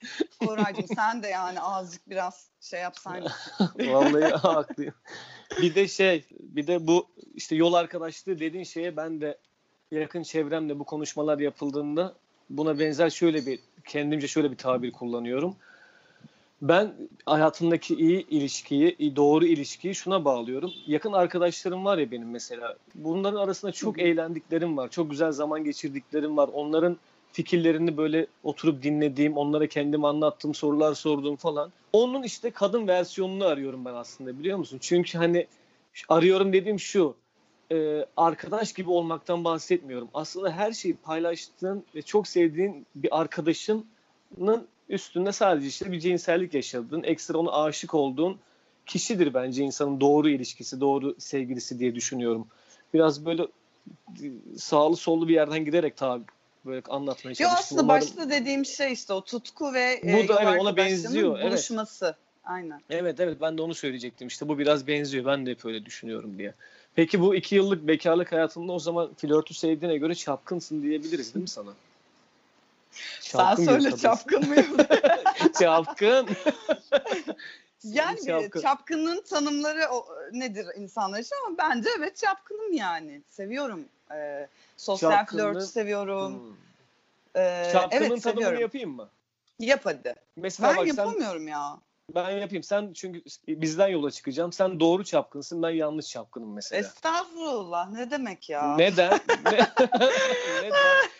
[0.46, 3.30] Koraycığım sen de yani azıcık biraz şey yapsaydın.
[3.78, 4.94] Vallahi haklıyım.
[5.62, 9.38] Bir de şey, bir de bu işte yol arkadaşlığı dediğin şeye ben de
[9.90, 12.14] yakın çevremde bu konuşmalar yapıldığında
[12.50, 15.56] buna benzer şöyle bir kendimce şöyle bir tabir kullanıyorum
[16.62, 16.94] ben
[17.26, 20.72] hayatımdaki iyi ilişkiyi, doğru ilişkiyi şuna bağlıyorum.
[20.86, 22.76] Yakın arkadaşlarım var ya benim mesela.
[22.94, 24.88] Bunların arasında çok eğlendiklerim var.
[24.88, 26.50] Çok güzel zaman geçirdiklerim var.
[26.52, 26.96] Onların
[27.32, 31.72] fikirlerini böyle oturup dinlediğim, onlara kendim anlattığım, sorular sorduğum falan.
[31.92, 34.78] Onun işte kadın versiyonunu arıyorum ben aslında biliyor musun?
[34.80, 35.46] Çünkü hani
[36.08, 37.14] arıyorum dediğim şu,
[37.72, 40.08] e, arkadaş gibi olmaktan bahsetmiyorum.
[40.14, 47.02] Aslında her şeyi paylaştığın ve çok sevdiğin bir arkadaşının üstünde sadece işte bir cinsellik yaşadığın,
[47.02, 48.38] ekstra ona aşık olduğun
[48.86, 52.46] kişidir bence insanın doğru ilişkisi, doğru sevgilisi diye düşünüyorum.
[52.94, 53.46] Biraz böyle
[54.56, 56.24] sağlı sollu bir yerden giderek tabi
[56.66, 57.46] böyle anlatmaya çalıştım.
[57.46, 58.00] Yo aslında Umarım...
[58.00, 61.42] başta dediğim şey işte o tutku ve bu da evet, ona benziyor.
[61.42, 62.04] buluşması.
[62.04, 62.14] Evet.
[62.44, 62.80] Aynen.
[62.90, 66.38] Evet evet ben de onu söyleyecektim işte bu biraz benziyor ben de hep öyle düşünüyorum
[66.38, 66.54] diye.
[66.94, 71.48] Peki bu iki yıllık bekarlık hayatında o zaman flörtü sevdiğine göre çapkınsın diyebiliriz değil mi
[71.48, 71.70] sana?
[73.20, 74.76] Çapkın Sen söyle çapkın mıyım?
[75.60, 76.28] çapkın.
[77.84, 78.60] yani çapkın.
[78.60, 83.22] çapkınlığın tanımları o, nedir insanlar için ama bence evet çapkınım yani.
[83.28, 83.84] Seviyorum.
[84.12, 85.52] Ee, sosyal Çapkınlığı...
[85.52, 86.32] flört seviyorum.
[86.32, 86.56] Hmm.
[87.42, 88.60] Ee, Çapkının evet, tanımını seviyorum.
[88.60, 89.08] yapayım mı?
[89.58, 90.14] Yap hadi.
[90.36, 91.78] Mesela ben bak, yapamıyorum sen, ya.
[92.14, 92.62] Ben yapayım.
[92.62, 94.52] Sen çünkü bizden yola çıkacağım.
[94.52, 95.62] Sen doğru çapkınsın.
[95.62, 96.80] Ben yanlış çapkınım mesela.
[96.80, 97.90] Estağfurullah.
[97.90, 98.76] Ne demek ya?
[98.76, 99.10] Neden?
[100.62, 101.10] Neden?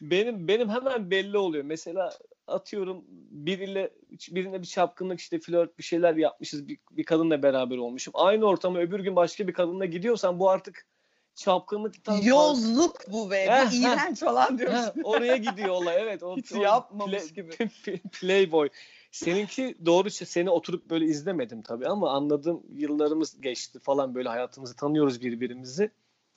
[0.00, 1.64] benim benim hemen belli oluyor.
[1.64, 2.12] Mesela
[2.46, 3.90] atıyorum biriyle
[4.30, 6.68] birine bir çapkınlık işte flört bir şeyler yapmışız.
[6.68, 8.12] Bir, bir kadınla beraber olmuşum.
[8.16, 10.86] Aynı ortama öbür gün başka bir kadınla gidiyorsan bu artık
[11.34, 13.36] çapkınlıktan yozluk bu be.
[13.36, 15.02] Eh, bu iğrenç falan diyorsun.
[15.04, 16.22] oraya gidiyor olay evet.
[16.22, 17.50] O, Hiç o, yapmamış play, gibi.
[18.20, 18.68] Playboy.
[19.12, 25.22] Seninki doğru seni oturup böyle izlemedim tabii ama anladığım yıllarımız geçti falan böyle hayatımızı tanıyoruz
[25.22, 25.90] birbirimizi.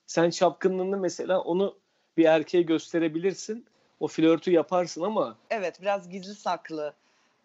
[0.06, 1.78] Sen çapkınlığını mesela onu
[2.18, 3.66] bir erkeğe gösterebilirsin.
[4.00, 6.94] O flörtü yaparsın ama Evet, biraz gizli saklı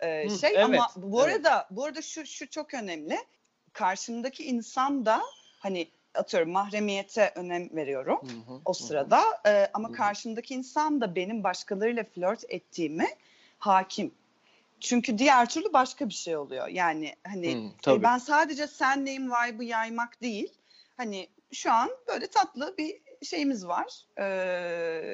[0.01, 1.66] e, Hı, şey evet, ama bu arada evet.
[1.71, 3.19] bu arada şu şu çok önemli.
[3.73, 5.23] Karşımdaki insan da
[5.59, 9.49] hani atıyorum mahremiyete önem veriyorum hı hı, o sırada hı.
[9.51, 9.93] E, ama hı.
[9.93, 13.07] karşımdaki insan da benim başkalarıyla flört ettiğimi
[13.59, 14.12] hakim.
[14.81, 16.69] Çünkü diğer türlü başka bir şey oluyor.
[16.69, 20.53] Yani hani hmm, e, ben sadece senleyim vibe'ı yaymak değil.
[20.97, 24.05] Hani şu an böyle tatlı bir şeyimiz var.
[24.16, 24.25] Ee,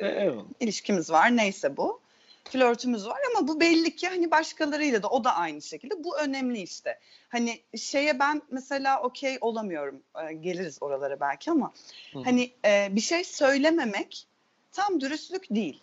[0.02, 0.34] evet.
[0.60, 2.00] ilişkimiz var neyse bu.
[2.44, 6.04] Flörtümüz var ama bu belli ki hani başkalarıyla da o da aynı şekilde.
[6.04, 6.98] Bu önemli işte.
[7.28, 10.02] Hani şeye ben mesela okey olamıyorum.
[10.22, 11.72] Ee, geliriz oralara belki ama
[12.12, 12.18] Hı.
[12.24, 14.26] hani e, bir şey söylememek
[14.72, 15.80] tam dürüstlük değil.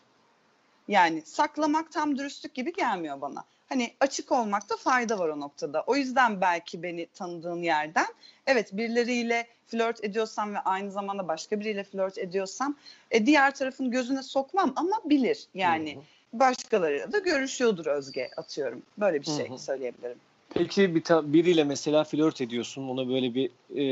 [0.87, 5.83] Yani saklamak tam dürüstlük gibi gelmiyor bana hani açık olmakta fayda var o noktada.
[5.87, 8.05] O yüzden belki beni tanıdığın yerden
[8.47, 12.75] evet birileriyle flört ediyorsam ve aynı zamanda başka biriyle flört ediyorsam
[13.11, 15.47] e, diğer tarafın gözüne sokmam ama bilir.
[15.53, 16.39] Yani Hı-hı.
[16.39, 18.81] başkalarıyla da görüşüyordur Özge atıyorum.
[18.97, 19.59] Böyle bir şey Hı-hı.
[19.59, 20.17] söyleyebilirim.
[20.49, 22.89] Peki bir ta- biriyle mesela flört ediyorsun.
[22.89, 23.83] Ona böyle bir e,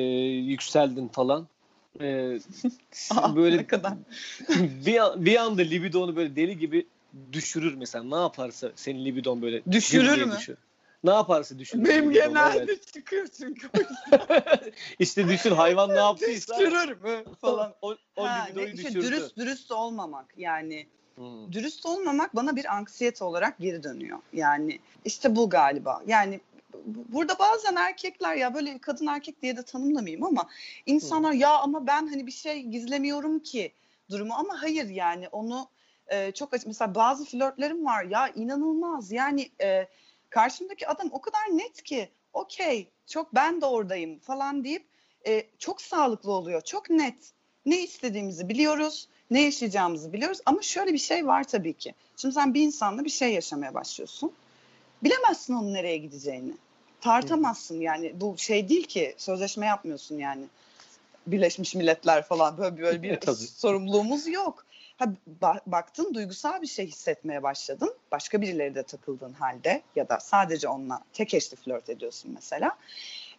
[0.51, 1.47] yükseldin falan.
[2.01, 2.05] E,
[3.35, 3.93] böyle kadar.
[4.85, 6.85] bir, bir anda libidonu böyle deli gibi
[7.33, 8.03] düşürür mesela.
[8.03, 10.35] Ne yaparsa senin libidon böyle düşürür mü?
[10.37, 10.57] Düşür.
[11.03, 11.85] Ne yaparsa düşürür.
[11.85, 12.93] Benim genelde evet.
[12.93, 13.69] çıkıyor çünkü
[14.99, 16.59] işte düşün hayvan ne yaptıysa.
[16.59, 17.73] Düşürür mü falan.
[17.81, 19.07] o, o ha, libidoyu işte düşürdü.
[19.07, 20.87] Dürüst, dürüst olmamak yani.
[21.15, 21.53] Hmm.
[21.53, 24.19] Dürüst olmamak bana bir anksiyete olarak geri dönüyor.
[24.33, 26.03] Yani işte bu galiba.
[26.07, 26.39] Yani
[26.85, 30.49] burada bazen erkekler ya böyle kadın erkek diye de tanımlamayayım ama
[30.85, 31.39] insanlar hmm.
[31.39, 33.71] ya ama ben hani bir şey gizlemiyorum ki
[34.09, 35.67] durumu ama hayır yani onu
[36.11, 36.67] e, çok açık.
[36.67, 39.87] Mesela bazı flörtlerim var ya inanılmaz yani e,
[40.29, 44.85] karşımdaki adam o kadar net ki okey çok ben de oradayım falan deyip
[45.27, 46.61] e, çok sağlıklı oluyor.
[46.61, 47.31] Çok net.
[47.65, 51.93] Ne istediğimizi biliyoruz, ne yaşayacağımızı biliyoruz ama şöyle bir şey var tabii ki.
[52.17, 54.31] Şimdi sen bir insanla bir şey yaşamaya başlıyorsun.
[55.03, 56.53] Bilemezsin onun nereye gideceğini.
[57.01, 60.43] Tartamazsın yani bu şey değil ki sözleşme yapmıyorsun yani.
[61.27, 63.19] Birleşmiş Milletler falan böyle böyle bir
[63.55, 64.65] sorumluluğumuz yok.
[65.01, 67.93] Ha, ba- baktın duygusal bir şey hissetmeye başladın.
[68.11, 72.77] Başka birileri de takıldığın halde ya da sadece onunla tek eşli flört ediyorsun mesela.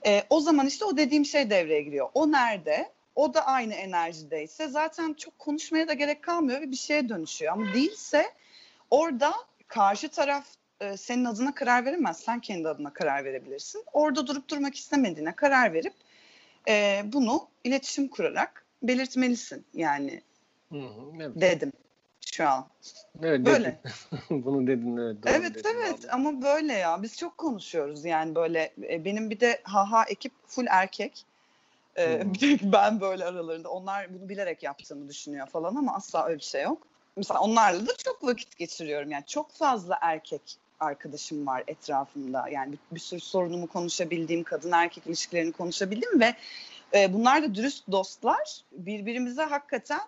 [0.06, 2.08] E, o zaman işte o dediğim şey devreye giriyor.
[2.14, 2.92] O nerede?
[3.14, 7.52] O da aynı enerjideyse zaten çok konuşmaya da gerek kalmıyor ve bir şeye dönüşüyor.
[7.52, 8.26] Ama değilse
[8.90, 9.34] orada
[9.68, 10.46] karşı taraf
[10.80, 12.20] e, senin adına karar veremez.
[12.20, 13.84] Sen kendi adına karar verebilirsin.
[13.92, 15.94] Orada durup durmak istemediğine karar verip
[16.68, 19.64] e, bunu iletişim kurarak belirtmelisin.
[19.74, 20.22] Yani
[20.72, 21.32] Hı hı, evet.
[21.34, 21.72] dedim
[22.32, 22.66] şu an.
[23.22, 23.80] Evet, böyle.
[24.30, 25.16] Bunu dedin evet.
[25.26, 26.10] Evet dedin evet abi.
[26.10, 30.66] ama böyle ya biz çok konuşuyoruz yani böyle e, benim bir de haha ekip full
[30.70, 31.24] erkek.
[31.98, 36.38] Ee, bir tek ben böyle aralarında onlar bunu bilerek yaptığımı düşünüyor falan ama asla öyle
[36.38, 36.86] bir şey yok.
[37.16, 40.42] Mesela onlarla da çok vakit geçiriyorum yani çok fazla erkek
[40.80, 42.48] arkadaşım var etrafımda.
[42.48, 46.34] Yani bir, bir sürü sorunumu konuşabildiğim, kadın erkek ilişkilerini konuşabildiğim ve
[46.94, 48.60] e, bunlar da dürüst dostlar.
[48.72, 50.00] Birbirimize hakikaten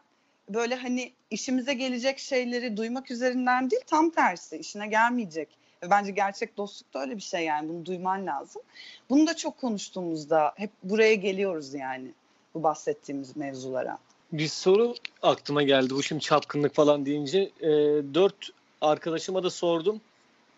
[0.48, 5.48] böyle hani işimize gelecek şeyleri duymak üzerinden değil tam tersi işine gelmeyecek.
[5.82, 8.62] Ve bence gerçek dostluk da öyle bir şey yani bunu duyman lazım.
[9.10, 12.08] Bunu da çok konuştuğumuzda hep buraya geliyoruz yani
[12.54, 13.98] bu bahsettiğimiz mevzulara.
[14.32, 17.38] Bir soru aklıma geldi bu şimdi çapkınlık falan deyince.
[17.60, 17.70] E,
[18.14, 20.00] dört arkadaşıma da sordum.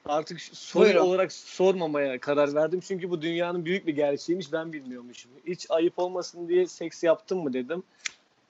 [0.05, 1.01] Artık soru Buyurun.
[1.01, 2.81] olarak sormamaya karar verdim.
[2.81, 5.31] Çünkü bu dünyanın büyük bir gerçeğiymiş ben bilmiyormuşum.
[5.47, 7.83] Hiç ayıp olmasın diye seks yaptın mı dedim.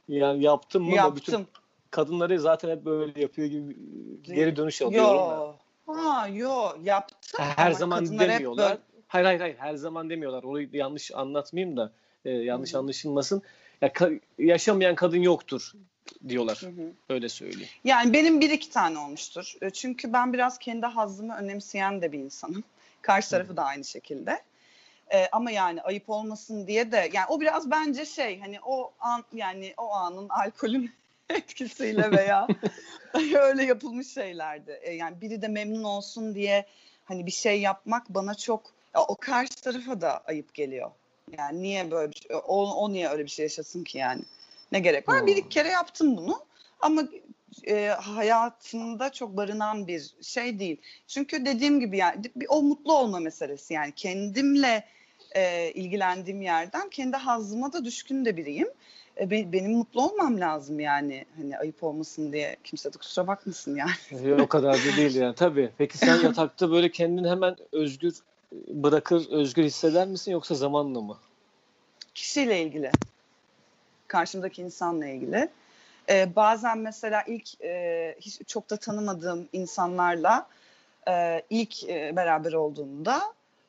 [0.09, 1.01] Yani yaptım mı?
[1.03, 1.49] Ama Bütün Yaptım.
[1.91, 3.77] kadınları zaten hep böyle yapıyor gibi
[4.23, 5.15] geri dönüş alıyorum.
[5.17, 5.53] Yo.
[5.87, 7.41] Ha yo yaptım.
[7.57, 8.69] Her Ama zaman hep demiyorlar.
[8.71, 10.43] böyle- Hayır hayır hayır her zaman demiyorlar.
[10.43, 11.93] Da yanlış anlatmayayım da
[12.25, 12.81] e, yanlış Hı hı.
[12.81, 13.43] anlaşılmasın.
[13.83, 15.73] Ya ka- yaşamayan kadın yoktur
[16.29, 16.59] diyorlar.
[16.63, 16.93] Hı hı.
[17.09, 17.69] Öyle söyleyeyim.
[17.85, 19.55] Yani benim bir iki tane olmuştur.
[19.63, 22.65] E, Çünkü ben biraz kendi hazzımı önemseyen de bir insanım.
[23.03, 24.43] Karşı tarafı da aynı şekilde.
[25.13, 29.25] E, ama yani ayıp olmasın diye de yani o biraz bence şey hani o an
[29.33, 30.93] yani o anın alkolün
[31.31, 32.47] etkisiyle veya
[33.41, 34.81] öyle yapılmış şeylerdi.
[34.83, 36.67] E, yani biri de memnun olsun diye
[37.05, 38.63] hani bir şey yapmak bana çok
[38.95, 40.91] ya o karşı tarafa da ayıp geliyor.
[41.39, 44.23] Yani niye böyle bir şey, o, o niye öyle bir şey yaşasın ki yani?
[44.73, 45.21] Ne gerek var?
[45.21, 45.27] Hmm.
[45.27, 46.41] Bir iki kere yaptım bunu
[46.81, 47.03] ama
[47.69, 50.77] e, hayatımda çok barınan bir şey değil.
[51.07, 54.85] Çünkü dediğim gibi yani bir, o mutlu olma meselesi yani kendimle
[55.35, 58.69] e, ilgilendiğim yerden kendi hazzıma da düşkün de biriyim.
[59.21, 63.77] E, be- benim mutlu olmam lazım yani hani ayıp olmasın diye kimse de kusura bakmasın
[63.77, 64.29] yani.
[64.29, 65.71] Yok, o kadar da değil yani tabii.
[65.79, 68.15] Peki sen yatakta böyle kendini hemen özgür
[68.69, 71.19] bırakır, özgür hisseder misin yoksa zamanla mı?
[72.15, 72.91] Kişiyle ilgili,
[74.09, 75.49] karşımdaki insanla ilgili.
[76.11, 80.47] E, bazen mesela ilk e, hiç çok da tanımadığım insanlarla
[81.09, 83.23] e, ilk e, beraber olduğumda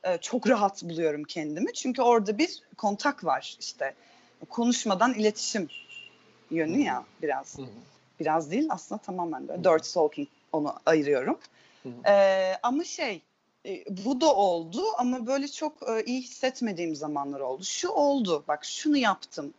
[0.04, 1.73] e, çok rahat buluyorum kendimi.
[1.73, 3.93] Çünkü orada bir kontak var işte.
[4.50, 5.67] Konuşmadan iletişim
[6.52, 7.58] yönü ya biraz.
[7.58, 7.67] Hı hı.
[8.19, 9.63] Biraz değil aslında tamamen böyle.
[9.63, 11.39] Dirty talking onu ayırıyorum.
[11.84, 12.12] Hı hı.
[12.12, 13.21] E, ama şey
[13.65, 17.63] e, bu da oldu ama böyle çok e, iyi hissetmediğim zamanlar oldu.
[17.63, 19.54] Şu oldu bak şunu yaptım.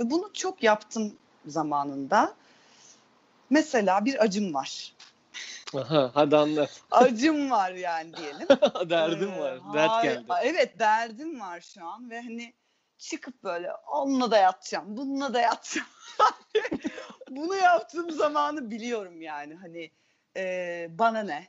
[0.00, 2.34] Ve bunu çok yaptım zamanında.
[3.50, 4.92] Mesela bir acım var.
[5.74, 6.80] Aha, hadi anlat.
[6.90, 8.48] Acım var yani diyelim.
[8.90, 9.60] Derdim Ee, var.
[9.74, 10.24] Dert geldi.
[10.42, 12.54] Evet derdim var şu an ve hani
[12.98, 15.88] çıkıp böyle onunla da yatacağım, bununla da yatacağım.
[17.30, 19.90] Bunu yaptığım zamanı biliyorum yani hani
[20.36, 21.48] e, bana ne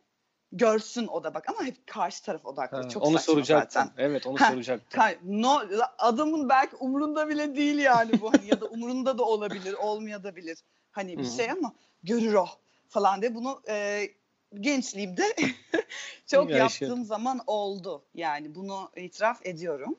[0.51, 2.77] görsün o da bak ama hep karşı taraf odaklı.
[2.77, 3.81] Ha, Çok onu soracaktım.
[3.83, 4.03] zaten.
[4.03, 4.99] Evet onu Ha, soracaktım.
[4.99, 5.61] Kay- No,
[5.97, 10.57] adamın belki umrunda bile değil yani bu hani ya da umrunda da olabilir, olmayabilir.
[10.91, 12.47] Hani bir şey ama görür o
[12.89, 14.07] falan diye bunu e,
[14.53, 15.23] gençliğimde
[16.27, 16.57] çok Yaşadım.
[16.57, 18.01] yaptığım zaman oldu.
[18.15, 19.95] Yani bunu itiraf ediyorum.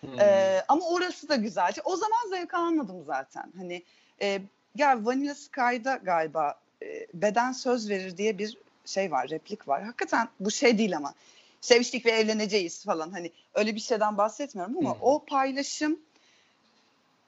[0.00, 0.20] Hmm.
[0.20, 1.72] Ee, ama orası da güzel.
[1.84, 3.52] O zaman zevk almadım zaten.
[3.56, 3.82] Hani
[4.22, 4.42] e,
[4.74, 9.82] ya Vanilla Sky'da galiba e, beden söz verir diye bir şey var, replik var.
[9.82, 11.14] Hakikaten bu şey değil ama
[11.60, 13.10] seviştik ve evleneceğiz falan.
[13.10, 14.98] Hani öyle bir şeyden bahsetmiyorum ama Hı.
[15.00, 16.00] o paylaşım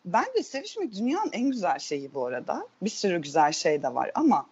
[0.05, 2.69] bence sevişmek dünyanın en güzel şeyi bu arada.
[2.83, 4.47] Bir sürü güzel şey de var ama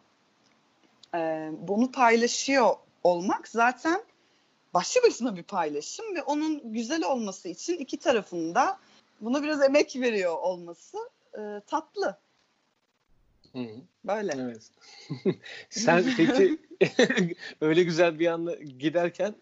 [1.14, 4.02] e, bunu paylaşıyor olmak zaten
[4.74, 8.78] başlı başına bir paylaşım ve onun güzel olması için iki tarafında
[9.20, 10.98] buna biraz emek veriyor olması
[11.34, 12.18] e, tatlı.
[13.56, 13.66] Hı.
[14.04, 14.32] Böyle.
[14.40, 14.70] Evet.
[15.70, 16.58] Sen peki
[17.60, 19.34] öyle güzel bir anda giderken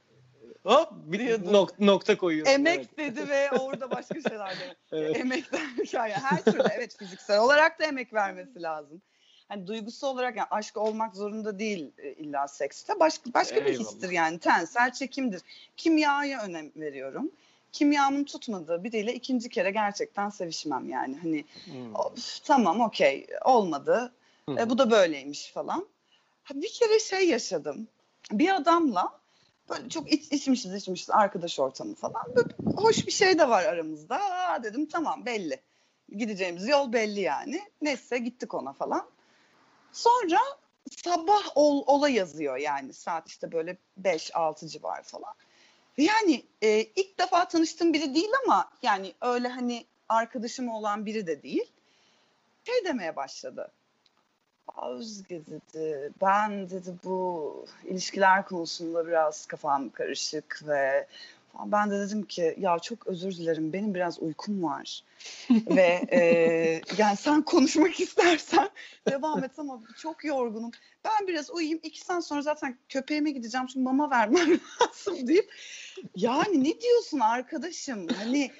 [0.63, 2.53] hop bir nok- nokta koyuyorsun.
[2.53, 3.17] Emek Evet.
[3.17, 4.77] dedi ve orada başka şeyler de.
[4.93, 5.17] Evet.
[5.17, 9.03] Emek derken yani her türlü evet fiziksel olarak da emek vermesi lazım.
[9.49, 13.01] Hani duygusu olarak yani aşk olmak zorunda değil e, illa sekste.
[13.01, 13.81] Başka başka bir Eyvallah.
[13.93, 15.43] histir yani tensel çekimdir.
[15.77, 17.31] Kimyaya önem veriyorum.
[17.75, 21.19] Kimyamın tutmadığı biriyle ikinci kere gerçekten sevişmem yani.
[21.23, 21.95] Hani Hmm.
[21.95, 24.13] Of, tamam okey olmadı.
[24.49, 25.89] Hı E, bu da böyleymiş falan.
[26.43, 27.89] Ha, bir kere şey yaşadım.
[28.33, 29.21] Bir adamla
[29.69, 32.23] böyle çok iç, içmişiz içmişiz arkadaş ortamı falan.
[32.37, 34.17] Böyle hoş bir şey de var aramızda.
[34.17, 35.61] Aa, dedim tamam belli.
[36.17, 37.63] Gideceğimiz yol belli yani.
[37.83, 39.07] Neyse gittik ona falan.
[39.93, 40.39] Sonra
[41.05, 45.35] sabah ol, ola yazıyor yani saat işte böyle 5-6 civarı falan.
[45.97, 51.43] Yani e, ilk defa tanıştığım biri değil ama yani öyle hani arkadaşım olan biri de
[51.43, 51.73] değil.
[52.65, 53.71] Şey demeye başladı.
[54.83, 61.07] Özge dedi, ben dedi bu ilişkiler konusunda biraz kafam karışık ve
[61.67, 65.05] Ben de dedim ki ya çok özür dilerim benim biraz uykum var.
[65.51, 66.21] Ve e,
[66.99, 68.69] yani sen konuşmak istersen
[69.09, 70.71] devam et ama çok yorgunum.
[71.05, 71.81] Ben biraz uyuyayım.
[71.83, 75.53] iki saat sonra zaten köpeğime gideceğim çünkü mama vermem lazım deyip
[76.17, 78.07] yani ne diyorsun arkadaşım?
[78.09, 78.53] Hani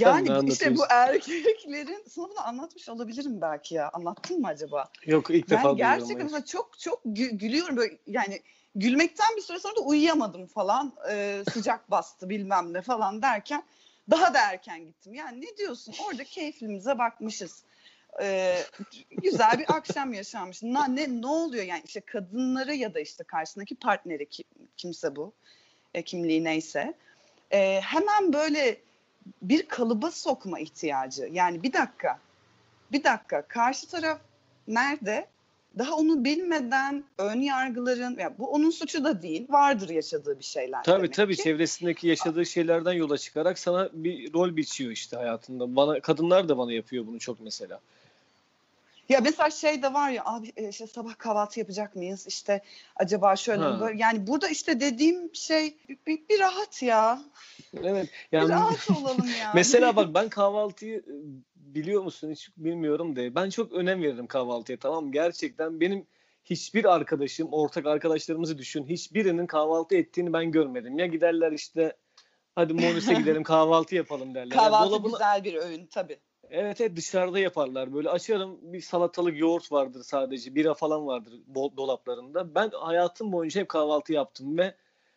[0.00, 3.90] yani işte bu erkeklerin sana bunu anlatmış olabilirim belki ya.
[3.92, 4.88] Anlattın mı acaba?
[5.06, 8.40] Yok ilk ben defa gerçekten mesela çok çok gü- gülüyorum böyle yani
[8.74, 10.92] gülmekten bir süre sonra da uyuyamadım falan.
[11.10, 13.62] Ee, sıcak bastı bilmem ne falan derken
[14.10, 15.14] daha da erken gittim.
[15.14, 15.94] Yani ne diyorsun?
[16.08, 17.62] Orada keyfimize bakmışız.
[18.22, 18.58] Ee,
[19.10, 20.62] güzel bir akşam yaşanmış.
[20.62, 24.44] Na, ne ne oluyor yani işte kadınları ya da işte karşısındaki partneri kim,
[24.76, 25.32] kimse bu
[25.94, 26.94] e, kimliği neyse
[27.52, 28.80] e, hemen böyle
[29.42, 31.28] bir kalıba sokma ihtiyacı.
[31.32, 32.18] Yani bir dakika
[32.92, 34.20] bir dakika karşı taraf
[34.68, 35.26] nerede?
[35.78, 40.82] Daha onu bilmeden ön yargıların ya bu onun suçu da değil vardır yaşadığı bir şeyler.
[40.82, 41.42] Tabii tabii ki.
[41.42, 45.76] çevresindeki yaşadığı şeylerden yola çıkarak sana bir rol biçiyor işte hayatında.
[45.76, 47.80] Bana kadınlar da bana yapıyor bunu çok mesela.
[49.08, 52.26] Ya mesela şey de var ya abi e, işte sabah kahvaltı yapacak mıyız?
[52.26, 52.62] İşte
[52.96, 53.80] acaba şöyle ha.
[53.80, 57.22] böyle yani burada işte dediğim şey bir, bir rahat ya.
[57.82, 58.08] Evet.
[58.32, 59.50] Yani, bir rahat olalım ya.
[59.54, 61.04] mesela bak ben kahvaltıyı
[61.64, 66.06] biliyor musun hiç bilmiyorum de ben çok önem veririm kahvaltıya tamam gerçekten benim
[66.44, 71.96] hiçbir arkadaşım ortak arkadaşlarımızı düşün hiçbirinin kahvaltı ettiğini ben görmedim ya giderler işte
[72.54, 74.50] hadi Monus'e gidelim kahvaltı yapalım derler.
[74.50, 75.12] Kahvaltı yani dolabına...
[75.12, 76.18] güzel bir öğün tabii.
[76.50, 77.94] Evet evet dışarıda yaparlar.
[77.94, 80.54] Böyle açarım bir salatalık yoğurt vardır sadece.
[80.54, 82.54] Bira falan vardır dolaplarında.
[82.54, 84.74] Ben hayatım boyunca hep kahvaltı yaptım ve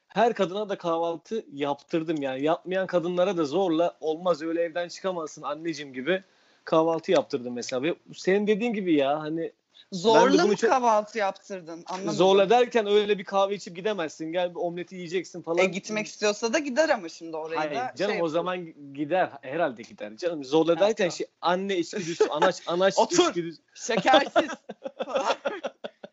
[0.07, 2.43] her kadına da kahvaltı yaptırdım yani.
[2.43, 6.23] Yapmayan kadınlara da zorla olmaz öyle evden çıkamazsın anneciğim gibi
[6.67, 7.95] kahvaltı yaptırdım mesela.
[8.15, 9.51] Senin dediğin gibi ya hani
[9.91, 10.69] Zorla mı çok...
[10.69, 11.83] kahvaltı yaptırdın?
[11.85, 12.17] Anlamadım.
[12.17, 14.31] Zorla derken öyle bir kahve içip gidemezsin.
[14.31, 15.57] Gel bir omleti yiyeceksin falan.
[15.57, 17.93] E gitmek istiyorsa da gider ama şimdi oraya Hayır, da.
[17.97, 19.29] Canım şey o zaman gider.
[19.41, 20.17] Herhalde gider.
[20.17, 23.29] Canım zorla ha, derken şey anne içgüdüsü, anaç anaç Otur.
[23.29, 23.61] içgüdüsü.
[23.73, 24.49] Şekersiz
[25.05, 25.35] falan.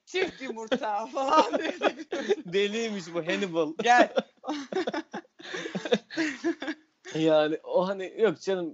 [0.07, 1.61] Çift yumurta falan.
[2.45, 3.73] Deliymiş bu Hannibal.
[3.83, 4.15] Gel.
[7.15, 8.73] yani o hani yok canım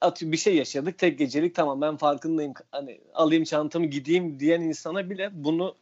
[0.00, 5.10] atıyor bir şey yaşadık tek gecelik tamam ben farkındayım hani alayım çantamı gideyim diyen insana
[5.10, 5.74] bile bunu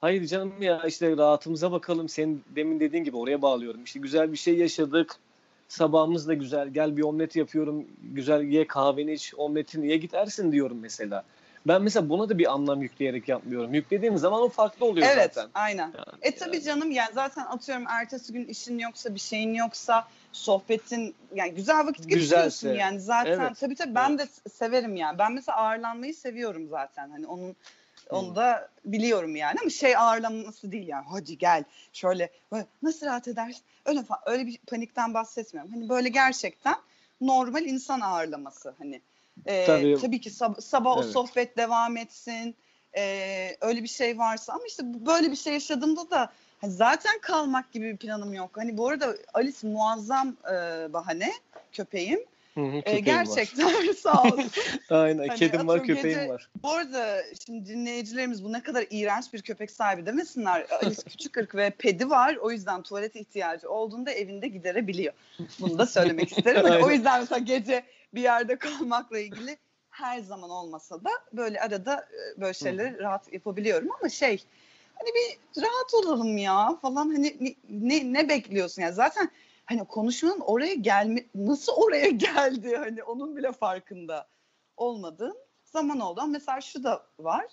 [0.00, 4.36] hayır canım ya işte rahatımıza bakalım senin demin dediğin gibi oraya bağlıyorum işte güzel bir
[4.36, 5.16] şey yaşadık
[5.68, 10.78] sabahımız da güzel gel bir omlet yapıyorum güzel ye kahveni iç omletini ye gidersin diyorum
[10.80, 11.24] mesela.
[11.66, 13.74] Ben mesela buna da bir anlam yükleyerek yapmıyorum.
[13.74, 15.42] Yüklediğim zaman o farklı oluyor evet, zaten.
[15.42, 15.92] Evet aynen.
[15.96, 16.64] Yani, e tabii yani.
[16.64, 22.08] canım yani zaten atıyorum ertesi gün işin yoksa bir şeyin yoksa sohbetin yani güzel vakit
[22.08, 23.60] geçiriyorsun yani zaten evet.
[23.60, 24.44] tabii tabii ben evet.
[24.44, 25.18] de severim yani.
[25.18, 27.10] Ben mesela ağırlanmayı seviyorum zaten.
[27.10, 27.56] Hani onun
[28.10, 31.04] onu da biliyorum yani ama şey ağırlaması değil yani.
[31.10, 32.30] Hadi gel şöyle
[32.82, 33.62] nasıl rahat edersin?
[33.84, 35.72] Öyle falan, öyle bir panikten bahsetmiyorum.
[35.72, 36.76] Hani böyle gerçekten
[37.20, 39.00] normal insan ağırlaması hani.
[39.46, 39.98] E, tabii.
[40.00, 41.06] tabii ki sab- sabah evet.
[41.08, 42.56] o sohbet devam etsin.
[42.96, 46.32] E, öyle bir şey varsa ama işte böyle bir şey yaşadığımda da
[46.68, 48.50] zaten kalmak gibi bir planım yok.
[48.56, 50.52] Hani bu arada Alice muazzam e,
[50.92, 51.32] bahane
[51.72, 52.20] köpeğim.
[52.54, 54.50] Hı hı, e, gerçekten sağ olsun.
[54.90, 56.48] Aynen hani kedim var köpeğim gece, var.
[56.62, 60.66] Bu arada şimdi dinleyicilerimiz bu ne kadar iğrenç bir köpek sahibi demesinler.
[60.82, 62.36] Alice küçük ırk ve pedi var.
[62.36, 65.12] O yüzden tuvalet ihtiyacı olduğunda evinde giderebiliyor.
[65.60, 66.64] Bunu da söylemek isterim.
[66.64, 67.82] Hani o yüzden mesela gece
[68.14, 69.58] bir yerde kalmakla ilgili
[69.90, 72.98] her zaman olmasa da böyle arada e, böyle şeyleri Hı.
[72.98, 74.44] rahat yapabiliyorum ama şey
[75.00, 77.10] hani bir rahat olalım ya falan.
[77.10, 79.30] Hani ne, ne bekliyorsun yani zaten
[79.64, 82.76] hani konuşmanın oraya gelme nasıl oraya geldi?
[82.76, 84.26] Hani onun bile farkında
[84.76, 86.20] olmadığın zaman oldu.
[86.20, 87.46] Ama mesela şu da var.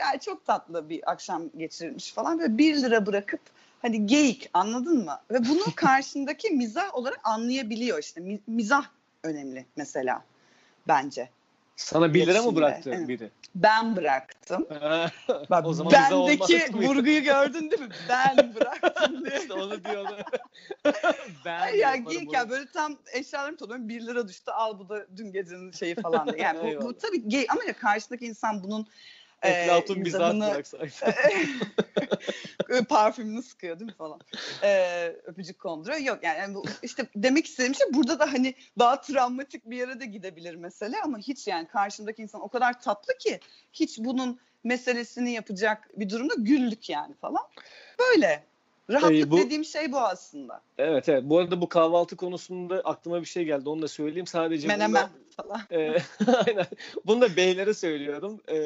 [0.00, 2.38] Yani çok tatlı bir akşam geçirilmiş falan.
[2.38, 3.40] Böyle bir lira bırakıp
[3.82, 5.20] hani geyik anladın mı?
[5.30, 8.40] Ve bunu karşındaki mizah olarak anlayabiliyor işte.
[8.46, 8.84] Mizah
[9.22, 10.24] önemli mesela
[10.88, 11.28] bence.
[11.76, 13.08] Sana 1 lira mı bıraktı evet.
[13.08, 13.30] biri?
[13.54, 14.66] Ben bıraktım.
[15.50, 17.88] Bak o zaman bendeki vurguyu gördün değil mi?
[18.08, 19.40] Ben bıraktım diye.
[19.40, 20.16] işte onu diyordu.
[21.44, 25.72] ben ya giyken böyle tam eşyalarımı topluyorum 1 lira düştü al bu da dün gecenin
[25.72, 26.42] şeyi falan diye.
[26.42, 28.86] Yani bu, bu tabii gay ama ya karşıdaki insan bunun
[29.42, 30.92] Eflatun mizahını bıraksaydı.
[32.88, 34.20] parfümünü sıkıyor değil mi falan.
[34.62, 35.98] Ee, öpücük konduruyor.
[35.98, 40.06] Yok yani, bu, işte demek istediğim şey burada da hani daha travmatik bir yere de
[40.06, 43.40] gidebilir mesele ama hiç yani karşımdaki insan o kadar tatlı ki
[43.72, 47.42] hiç bunun meselesini yapacak bir durumda güldük yani falan.
[47.98, 48.44] Böyle.
[48.90, 50.62] Rahatlık ee, bu, dediğim şey bu aslında.
[50.78, 51.22] Evet evet.
[51.24, 53.68] Bu arada bu kahvaltı konusunda aklıma bir şey geldi.
[53.68, 54.26] Onu da söyleyeyim.
[54.26, 55.60] Sadece Menemen falan.
[55.70, 55.76] E,
[56.46, 56.66] aynen.
[57.06, 58.40] Bunu da beylere söylüyorum.
[58.48, 58.56] E,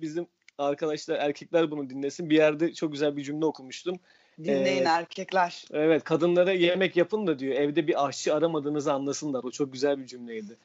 [0.00, 0.26] bizim
[0.58, 2.30] arkadaşlar erkekler bunu dinlesin.
[2.30, 3.98] Bir yerde çok güzel bir cümle okumuştum.
[4.38, 5.64] Dinleyin Ee, erkekler.
[5.72, 9.44] Evet kadınlara yemek yapın da diyor evde bir aşçı aramadığınızı anlasınlar.
[9.44, 10.56] O çok güzel bir cümleydi.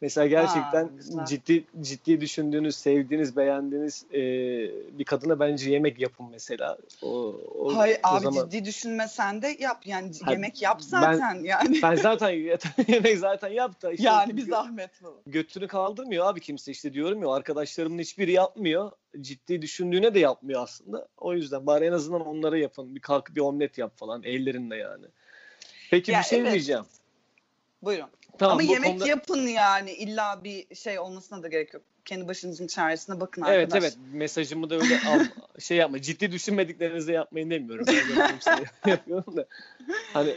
[0.00, 1.24] Mesela gerçekten güzel.
[1.24, 4.20] ciddi ciddi düşündüğünüz, sevdiğiniz, beğendiğiniz e,
[4.98, 6.78] bir kadına bence yemek yapın mesela.
[7.02, 7.08] O,
[7.58, 11.78] o, Hayır o abi zaman ciddi düşünmesen de yap yani Ha, yemek yap zaten yani.
[11.82, 12.28] ben zaten
[12.88, 15.20] yemek zaten yap da işte yani bir zahmet bu.
[15.26, 18.90] götünü kaldırmıyor abi kimse işte diyorum ya arkadaşlarımın hiçbiri yapmıyor.
[19.20, 21.08] Ciddi düşündüğüne de yapmıyor aslında.
[21.16, 22.94] O yüzden bari en azından onlara yapın.
[22.94, 25.06] Bir kalk bir omlet yap falan ellerinle yani.
[25.90, 26.52] Peki Ya bir şey evet.
[26.52, 26.84] diyeceğim.
[27.82, 28.08] Buyurun.
[28.38, 31.82] Tamam, Ama yemek konuda- yapın yani illa bir şey olmasına da gerek yok.
[32.04, 33.82] Kendi başınızın çaresine bakın Evet arkadaş.
[33.84, 35.20] evet mesajımı da öyle al,
[35.58, 37.86] şey yapma ciddi düşünmediklerinizi yapmayın demiyorum.
[37.86, 39.46] Şeyi yapıyorum da.
[40.12, 40.36] Hani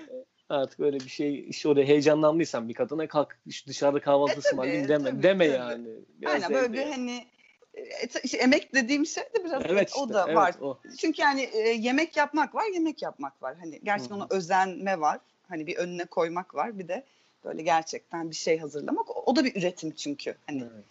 [0.49, 3.37] artık öyle bir şey işte orada heyecanlandıysan bir kadına kalk
[3.67, 5.09] dışarıda kahvaltı E, ısmarlayayım deme.
[5.09, 5.57] tabii, deme tabii.
[5.57, 5.87] yani.
[6.21, 7.27] Biraz Aynen böyle bir hani
[7.73, 7.83] e,
[8.23, 10.55] işte emek dediğim şey de biraz Evet o işte, da evet, var.
[10.61, 10.79] o.
[10.97, 13.55] Çünkü yani e, yemek yapmak var, yemek yapmak var.
[13.59, 14.23] Hani gerçekten Hı hı.
[14.23, 15.19] ona özenme var.
[15.49, 16.79] Hani bir önüne koymak var.
[16.79, 17.05] Bir de
[17.45, 19.27] böyle gerçekten bir şey hazırlamak.
[19.27, 20.35] O, da bir üretim çünkü.
[20.47, 20.85] Hani Evet.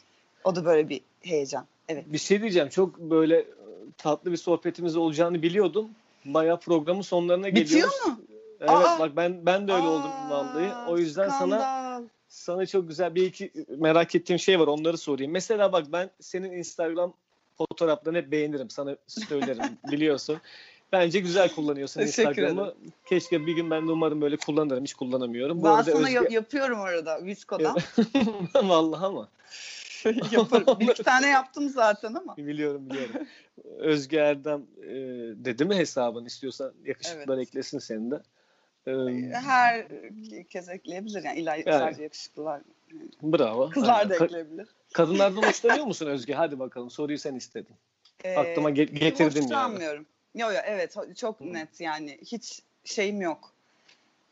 [0.45, 1.67] o da böyle bir heyecan.
[1.89, 2.05] Evet.
[2.13, 2.69] Bir şey diyeceğim.
[2.69, 3.47] Çok böyle e,
[3.99, 5.91] tatlı bir sohbetimiz olacağını biliyordum.
[6.25, 8.07] Bayağı programın sonlarına Bitiyor geliyoruz.
[8.07, 8.21] mu?
[8.61, 8.99] Evet Aa!
[8.99, 10.91] bak ben ben de öyle oldum Aa, vallahi.
[10.91, 12.03] O yüzden sana skandal.
[12.29, 14.67] sana çok güzel bir iki merak ettiğim şey var.
[14.67, 15.33] Onları sorayım.
[15.33, 17.13] Mesela bak ben senin Instagram
[17.59, 18.71] fotoğraflarını hep beğenirim.
[18.71, 20.39] Sana söylerim biliyorsun.
[20.93, 22.75] Bence güzel kullanıyorsun Teşekkür Instagram'ı.
[23.07, 24.85] Keşke bir gün ben de umarım böyle kullanırım.
[24.85, 25.61] Hiç kullanamıyorum.
[25.61, 26.15] Bu Ben arada sana Özge...
[26.15, 27.77] ya- yapıyorum orada Visco'dan.
[28.63, 29.29] Vallahi ama.
[30.33, 30.81] Yaparım.
[30.81, 32.37] Bir iki tane yaptım zaten ama.
[32.37, 33.15] Biliyorum biliyorum.
[33.79, 34.89] Özge Erdem e,
[35.45, 37.49] dedi mi hesabın istiyorsan yakışıklar Evet.
[37.49, 38.23] eklesin senin de.
[38.87, 38.93] E,
[39.33, 39.87] Her
[40.51, 42.61] kez ekleyebilir yani illa sadece yakışıklılar.
[43.23, 43.71] bravo.
[43.71, 44.69] Kızlar da ekleyebilir.
[44.93, 46.35] Kadınlardan hoşlanıyor musun Özge?
[46.35, 47.77] Hadi bakalım soruyu sen istedin.
[48.25, 49.45] Ee, Aklıma ge- getirdin yani.
[49.45, 50.07] Hoşlanmıyorum.
[50.35, 53.53] Yo yo evet çok net yani hiç şeyim yok.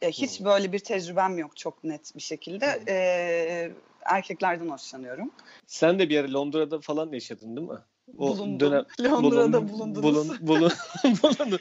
[0.03, 0.45] E, hiç Hı.
[0.45, 2.83] böyle bir tecrübem yok çok net bir şekilde.
[2.89, 3.73] Ee,
[4.05, 5.31] erkeklerden hoşlanıyorum.
[5.67, 7.79] Sen de bir ara Londra'da falan yaşadın değil mi?
[8.13, 8.87] Bulundum.
[9.01, 10.03] Londra'da bulun- bulundunuz.
[10.05, 10.73] Bulun, bulun,
[11.23, 11.61] bulundun.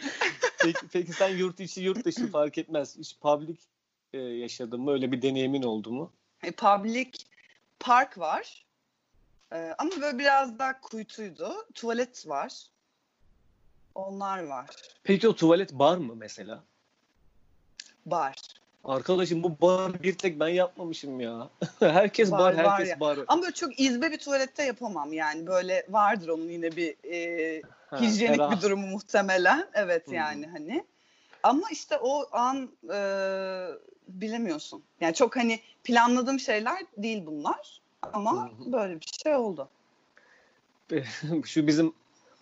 [0.62, 2.98] Peki, peki sen yurt içi yurt dışı fark etmez.
[2.98, 3.58] Hiç public
[4.14, 4.92] e, yaşadın mı?
[4.92, 6.12] Öyle bir deneyimin oldu mu?
[6.44, 7.12] E, public
[7.80, 8.66] park var.
[9.54, 11.54] Ee, ama böyle biraz daha kuytuydu.
[11.74, 12.54] Tuvalet var.
[13.96, 14.66] Onlar var.
[15.04, 16.64] Peki o tuvalet bar mı mesela?
[18.06, 18.36] Bar.
[18.84, 21.50] Arkadaşım bu bar bir tek ben yapmamışım ya.
[21.80, 23.00] herkes bar, var herkes ya.
[23.00, 23.20] bar.
[23.28, 25.48] Ama böyle çok izbe bir tuvalette yapamam yani.
[25.48, 28.52] Böyle vardır onun yine bir e, Ha, hijyenik ferah.
[28.52, 29.68] bir durumu muhtemelen.
[29.74, 30.16] Evet Hı.
[30.16, 30.86] yani hani.
[31.44, 33.00] Ama işte o an e,
[34.08, 34.84] bilemiyorsun.
[35.02, 37.82] Yani çok hani planladığım şeyler değil bunlar.
[38.14, 38.72] Ama hı.
[38.72, 39.70] böyle bir şey oldu.
[41.46, 41.94] Şu bizim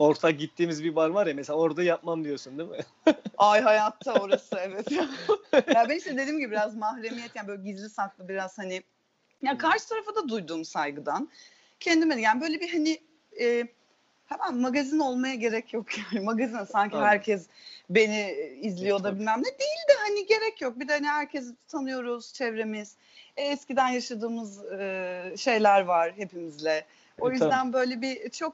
[0.03, 2.77] ortak gittiğimiz bir bar var ya mesela orada yapmam diyorsun değil mi?
[3.37, 4.91] Ay hayatta orası evet.
[4.91, 5.07] ya
[5.89, 8.83] ben işte dediğim gibi biraz mahremiyet yani böyle gizli saklı biraz hani
[9.41, 11.29] ya karşı tarafa da duyduğum saygıdan
[11.79, 13.01] kendime yani böyle bir hani
[13.39, 13.67] e,
[14.25, 17.09] hemen magazin olmaya gerek yok yani magazin sanki Anladım.
[17.11, 17.47] herkes
[17.89, 18.31] beni
[18.61, 19.19] izliyor da Tabii.
[19.19, 22.95] bilmem ne değil de hani gerek yok bir de hani herkes tanıyoruz çevremiz
[23.37, 26.85] E, eskiden yaşadığımız e, şeyler var hepimizle
[27.19, 27.73] o E, yüzden tabii.
[27.73, 28.53] böyle bir çok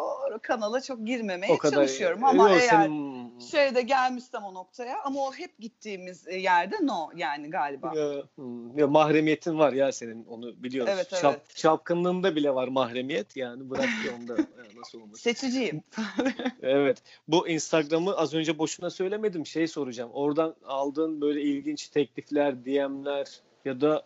[0.00, 1.74] o kanala çok girmemeye o kadar.
[1.74, 7.10] çalışıyorum ama eğer senin- şeyde gelmişsem o noktaya ama o hep gittiğimiz e, yerde no
[7.16, 7.92] yani galiba.
[7.96, 10.92] Ya, hmm, ya mahremiyetin var ya senin onu biliyoruz.
[10.94, 11.56] Evet, evet.
[11.56, 14.46] çapkınlığında bile var mahremiyet yani bırak ki onda ya
[14.76, 15.20] nasıl olmuş.
[15.20, 15.82] Seçiciyim.
[16.62, 17.02] Evet.
[17.28, 19.46] Bu Instagram'ı az önce boşuna söylemedim.
[19.46, 20.10] Şey soracağım.
[20.12, 24.02] Oradan aldığın böyle ilginç teklifler, DM'ler ya da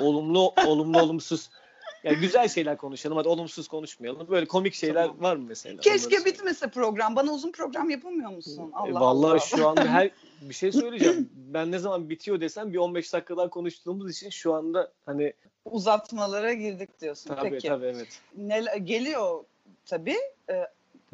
[0.00, 1.50] olumlu olumlu olumsuz
[2.04, 3.16] ya güzel şeyler konuşalım.
[3.16, 4.28] Hadi olumsuz konuşmayalım.
[4.28, 5.22] Böyle komik şeyler Tamam.
[5.22, 5.72] var mı mesela?
[5.72, 6.24] Onları Keşke söyle.
[6.24, 7.16] bitmese program.
[7.16, 8.70] Bana uzun program yapamıyor musun?
[8.72, 9.38] E, Allah Vallahi Allah.
[9.38, 10.10] şu anda her
[10.42, 11.30] bir şey söyleyeceğim.
[11.34, 15.32] Ben ne zaman bitiyor desem bir 15 dakikadan konuştuğumuz için şu anda hani
[15.64, 17.34] uzatmalara girdik diyorsun.
[17.34, 17.68] tabii Peki.
[17.68, 18.20] tabii evet.
[18.36, 19.44] Neler, geliyor
[19.86, 20.16] tabii.
[20.50, 20.66] Ee,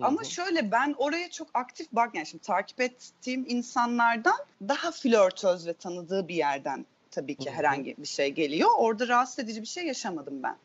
[0.03, 0.31] ama Hı hı.
[0.31, 4.37] şöyle ben oraya çok aktif bak yani şimdi takip ettiğim insanlardan
[4.69, 7.59] daha flörtöz ve tanıdığı bir yerden tabii ki Hı hı.
[7.59, 8.71] herhangi bir şey geliyor.
[8.79, 10.57] Orada rahatsız edici bir şey yaşamadım ben.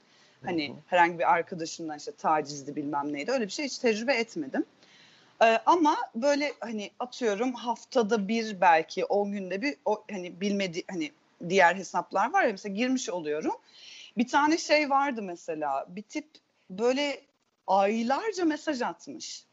[0.45, 4.65] Hani herhangi bir arkadaşımdan işte tacizdi bilmem neydi öyle bir şey hiç tecrübe etmedim.
[5.41, 11.11] Ee, ama böyle hani atıyorum haftada bir belki 10 günde bir o hani bilmedi hani
[11.49, 13.55] diğer hesaplar var ya mesela girmiş oluyorum.
[14.17, 16.27] Bir tane şey vardı mesela bir tip
[16.69, 17.21] böyle
[17.67, 19.43] aylarca mesaj atmış.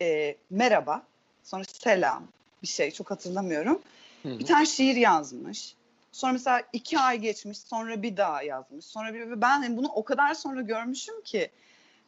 [0.00, 1.02] Ee, merhaba
[1.44, 2.28] sonra selam
[2.62, 3.82] bir şey çok hatırlamıyorum.
[4.22, 4.38] Hı hı.
[4.38, 5.74] Bir tane şiir yazmış.
[6.14, 8.84] Sonra mesela iki ay geçmiş sonra bir daha yazmış.
[8.84, 11.50] Sonra bir, ben hani bunu o kadar sonra görmüşüm ki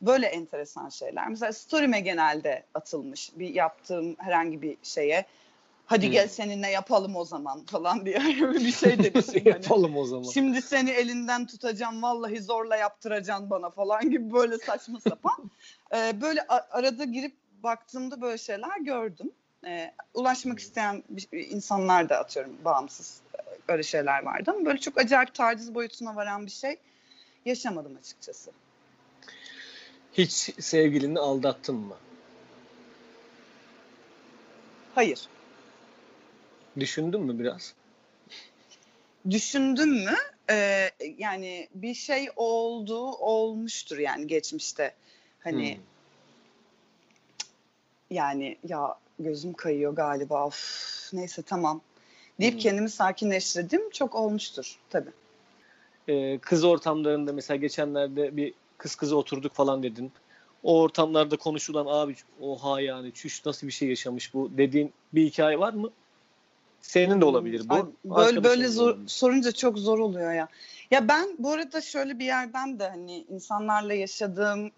[0.01, 1.29] böyle enteresan şeyler.
[1.29, 5.27] Mesela story'me genelde atılmış bir yaptığım herhangi bir şeye.
[5.87, 6.13] Hadi Hmm.
[6.13, 8.19] gel seninle yapalım o zaman falan diye
[8.55, 9.35] bir şey demişim.
[9.35, 9.49] hani.
[9.49, 10.23] Yapalım o zaman.
[10.23, 15.37] Şimdi seni elinden tutacağım vallahi zorla yaptıracaksın bana falan gibi böyle saçma sapan.
[15.95, 19.33] Ee, böyle arada girip baktığımda böyle şeyler gördüm.
[19.67, 23.21] Ee, ulaşmak isteyen bir- insanlar da atıyorum bağımsız
[23.69, 26.77] öyle şeyler vardı ama böyle çok acayip taciz boyutuna varan bir şey
[27.45, 28.51] yaşamadım açıkçası.
[30.13, 30.33] Hiç
[30.65, 31.97] sevgilini aldattın mı?
[34.95, 35.29] Hayır.
[36.81, 37.75] Düşündün mü biraz?
[39.31, 40.15] Düşündüm mü?
[40.51, 44.95] Ee, yani bir şey oldu, olmuştur yani geçmişte.
[45.39, 45.83] Hani Hmm.
[48.11, 50.47] yani ya gözüm kayıyor galiba.
[50.47, 51.81] Of, neyse tamam.
[52.41, 52.61] Deyip Hmm.
[52.61, 53.91] kendimi sakinleştirdim.
[53.91, 55.11] Çok olmuştur tabii.
[56.09, 60.13] Ee, kız ortamlarında mesela geçenlerde bir kız kıza oturduk falan dedin.
[60.63, 65.59] O ortamlarda konuşulan abi oha yani çüş nasıl bir şey yaşamış bu dediğin bir hikaye
[65.59, 65.91] var mı?
[66.81, 67.75] Senin de olabilir bu.
[67.75, 69.09] Ay, böyle böyle zor, olabilir.
[69.09, 70.49] sorunca çok zor oluyor ya.
[70.91, 74.71] Ya ben bu arada şöyle bir yerden de hani insanlarla yaşadığım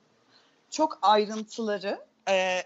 [0.70, 2.00] çok ayrıntıları
[2.30, 2.62] e,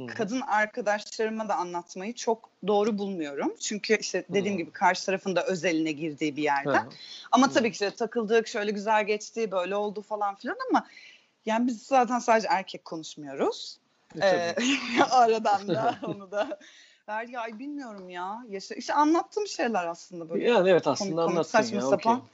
[0.00, 0.06] Hı.
[0.06, 3.54] kadın arkadaşlarıma da anlatmayı çok doğru bulmuyorum.
[3.60, 4.58] Çünkü işte dediğim Hı.
[4.58, 6.78] gibi karşı tarafın da özeline girdiği bir yerde.
[6.78, 6.88] Hı.
[7.32, 10.86] Ama tabii ki işte takıldık, şöyle güzel geçti, böyle oldu falan filan ama
[11.46, 13.78] yani biz zaten sadece erkek konuşmuyoruz.
[14.20, 14.26] E.
[14.26, 14.54] Ee,
[15.10, 16.58] aradan da onu da
[17.08, 18.44] ver ya ay bilmiyorum ya.
[18.48, 21.82] Yaşa, işte anlattığım şeyler aslında böyle yani evet aslında komik, komik, anlatsın saçma ya.
[21.82, 22.28] sapan okey.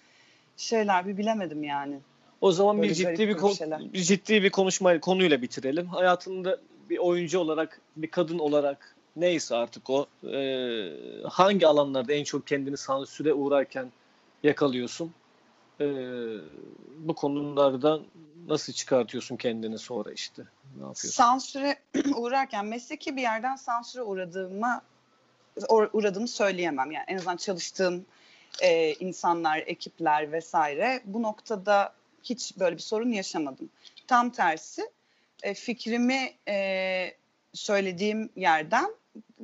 [0.57, 1.99] şeyler bir bilemedim yani.
[2.41, 3.93] O zaman bir Böyle ciddi bir, kon- şeyler.
[3.93, 5.87] bir ciddi bir konuşma konuyla bitirelim.
[5.87, 6.59] Hayatında
[6.91, 10.91] bir oyuncu olarak, bir kadın olarak neyse artık o e,
[11.29, 13.93] hangi alanlarda en çok kendini sansüre uğrarken
[14.43, 15.15] yakalıyorsun?
[15.81, 15.87] E,
[16.99, 18.03] bu konulardan
[18.49, 20.43] nasıl çıkartıyorsun kendini sonra işte?
[20.77, 21.11] Ne yapıyorsun?
[21.11, 21.77] Sansüre
[22.17, 24.83] uğrarken mesleki bir yerden sansüre uğradığıma
[25.69, 26.91] uğ- uğradığımı söyleyemem.
[26.91, 28.07] Yani en azından çalıştığım
[28.63, 33.71] e, insanlar, ekipler vesaire bu noktada hiç böyle bir sorun yaşamadım.
[34.07, 34.91] Tam tersi
[35.43, 37.15] e, fikrimi e,
[37.53, 38.95] söylediğim yerden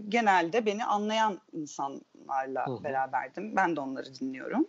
[0.09, 2.85] genelde beni anlayan insanlarla Hı hı.
[2.85, 3.57] beraberdim.
[3.57, 4.67] Ben de onları dinliyorum.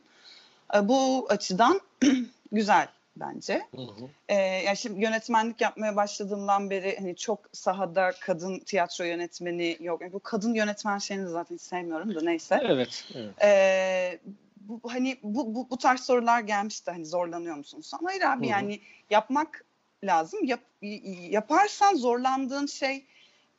[0.76, 1.82] E, bu açıdan
[2.52, 2.88] güzel
[3.20, 3.62] bence.
[3.76, 4.10] Hı hı.
[4.30, 10.02] Ee, ya şimdi yönetmenlik yapmaya başladığımdan beri hani çok sahada kadın tiyatro yönetmeni yok.
[10.02, 12.62] Yani bu kadın yönetmen şeyini zaten sevmiyorum da neyse.
[12.64, 13.44] Evet, evet.
[13.44, 14.20] Ee,
[14.58, 17.82] bu, hani bu, bu, bu tarz sorular gelmişti hani zorlanıyor musun?
[17.82, 18.52] Sonra hayır abi Hı hı.
[18.52, 19.66] yani yapmak
[20.04, 20.44] lazım.
[20.44, 20.60] Yap,
[21.30, 23.06] yaparsan zorlandığın şey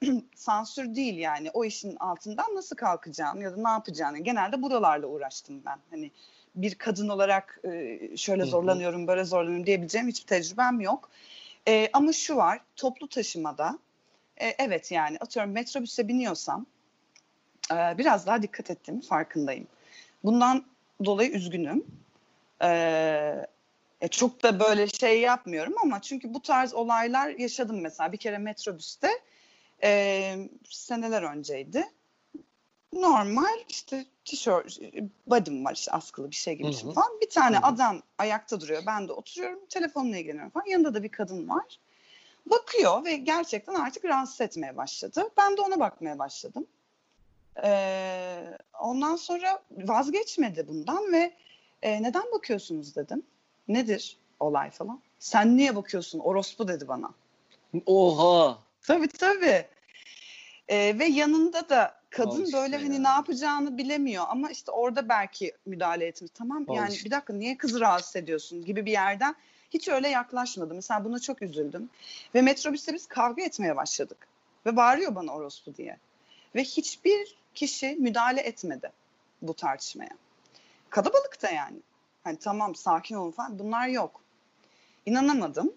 [0.35, 1.51] sansür değil yani.
[1.51, 4.19] O işin altından nasıl kalkacağını ya da ne yapacağını.
[4.19, 5.79] Genelde buralarla uğraştım ben.
[5.91, 6.11] Hani
[6.55, 11.11] bir kadın olarak e, şöyle zorlanıyorum, böyle zorlanıyorum diyebileceğim hiçbir tecrübem yok.
[11.69, 13.79] E, ama şu var, toplu taşımada
[14.37, 16.67] e, evet yani atıyorum metrobüse biniyorsam
[17.73, 19.67] e, biraz daha dikkat ettiğimi farkındayım.
[20.25, 20.65] Bundan
[21.05, 21.85] dolayı üzgünüm.
[22.63, 23.47] E,
[24.01, 28.13] e, çok da böyle şey yapmıyorum ama çünkü bu tarz olaylar yaşadım mesela.
[28.13, 29.11] Bir kere metrobüste
[29.83, 31.85] e, seneler önceydi.
[32.93, 34.79] Normal işte tişört,
[35.27, 36.93] body'm var işte askılı bir şey gibi Hı düşün hı.
[36.93, 37.21] falan.
[37.21, 37.67] Bir tane Hı hı.
[37.67, 38.83] adam ayakta duruyor.
[38.87, 39.67] Ben de oturuyorum.
[39.67, 40.67] Telefonla ilgileniyorum falan.
[40.67, 41.81] Yanında da bir kadın var.
[42.47, 45.31] Bakıyor ve gerçekten artık rahatsız etmeye başladı.
[45.37, 46.67] Ben de ona bakmaya başladım.
[47.65, 51.35] Ee, ondan sonra vazgeçmedi bundan ve
[51.83, 53.23] e, neden bakıyorsunuz dedim.
[53.69, 55.01] Nedir olay falan.
[55.19, 57.11] Sen niye bakıyorsun orospu dedi bana.
[57.87, 58.59] Oha!
[58.83, 59.67] Tabii tabii.
[60.69, 63.01] Ee, ve yanında da kadın işte böyle hani ya.
[63.01, 66.31] ne yapacağını bilemiyor ama işte orada belki müdahale etmiş.
[66.35, 69.35] Tamam Al yani bir dakika niye kızı rahatsız ediyorsun gibi bir yerden
[69.71, 70.75] hiç öyle yaklaşmadı.
[70.75, 71.91] Mesela buna çok üzüldüm.
[72.35, 74.29] Ve metrobüste biz kavga etmeye başladık.
[74.67, 75.99] Ve bağırıyor bana orospu diye.
[76.55, 78.93] Ve hiçbir kişi müdahale etmedi
[79.43, 80.11] bu tartışmaya.
[80.91, 81.77] Kalabalık da yani.
[82.25, 84.21] Hani tamam sakin olun falan bunlar yok.
[85.07, 85.73] İnanamadım.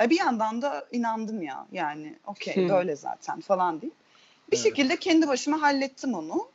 [0.00, 3.94] E bir yandan da inandım ya yani okey böyle zaten falan deyip.
[4.50, 4.64] Bir Evet.
[4.66, 6.48] şekilde kendi başıma hallettim onu.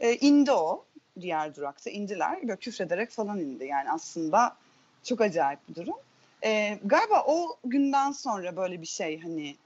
[0.00, 0.84] E, indi o
[1.20, 3.64] diğer durakta indiler böyle küfrederek falan indi.
[3.64, 4.56] Yani aslında
[5.02, 5.96] çok acayip bir durum.
[6.44, 9.56] E, galiba o günden sonra böyle bir şey hani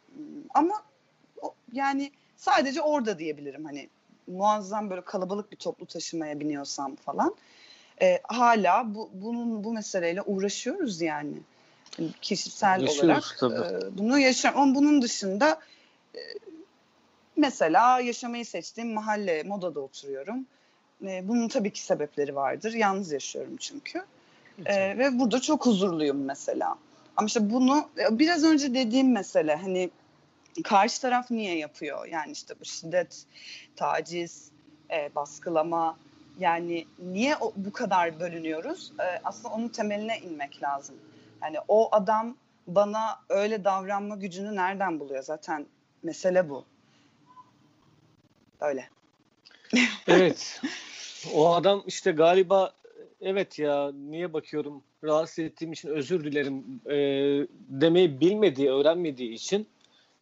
[0.55, 0.83] ama
[1.43, 3.89] o- yani sadece orada diyebilirim hani
[4.27, 7.35] muazzam böyle kalabalık bir toplu taşımaya biniyorsam falan.
[8.03, 11.35] E, hala bu, bunun bu meseleyle uğraşıyoruz yani.
[12.23, 13.87] Kişisel Yaşıyoruz olarak tabii.
[13.87, 15.61] e, bunu yaşam ama bunun dışında
[16.15, 16.21] e,
[17.37, 20.47] mesela yaşamayı seçtiğim mahalle modada oturuyorum.
[21.07, 22.73] E, bunun tabii ki sebepleri vardır.
[22.73, 24.05] Yalnız yaşıyorum çünkü.
[24.67, 26.77] E, ve burada çok huzurluyum mesela.
[27.17, 29.91] Ama işte bunu e, biraz önce dediğim mesele hani
[30.65, 32.07] karşı taraf niye yapıyor?
[32.07, 33.25] Yani işte bu şiddet,
[33.77, 34.51] taciz,
[34.91, 35.97] e, baskılama
[36.39, 38.93] yani niye o, bu kadar bölünüyoruz?
[39.01, 40.97] E, aslında onun temeline inmek lazım.
[41.43, 45.23] Yani o adam bana öyle davranma gücünü nereden buluyor?
[45.23, 45.67] Zaten
[46.03, 46.65] mesele bu.
[48.61, 48.89] Öyle.
[50.09, 50.61] Evet.
[51.35, 52.73] O adam işte galiba
[53.21, 56.97] evet ya niye bakıyorum rahatsız ettiğim için özür dilerim e,
[57.69, 59.69] demeyi bilmediği, öğrenmediği için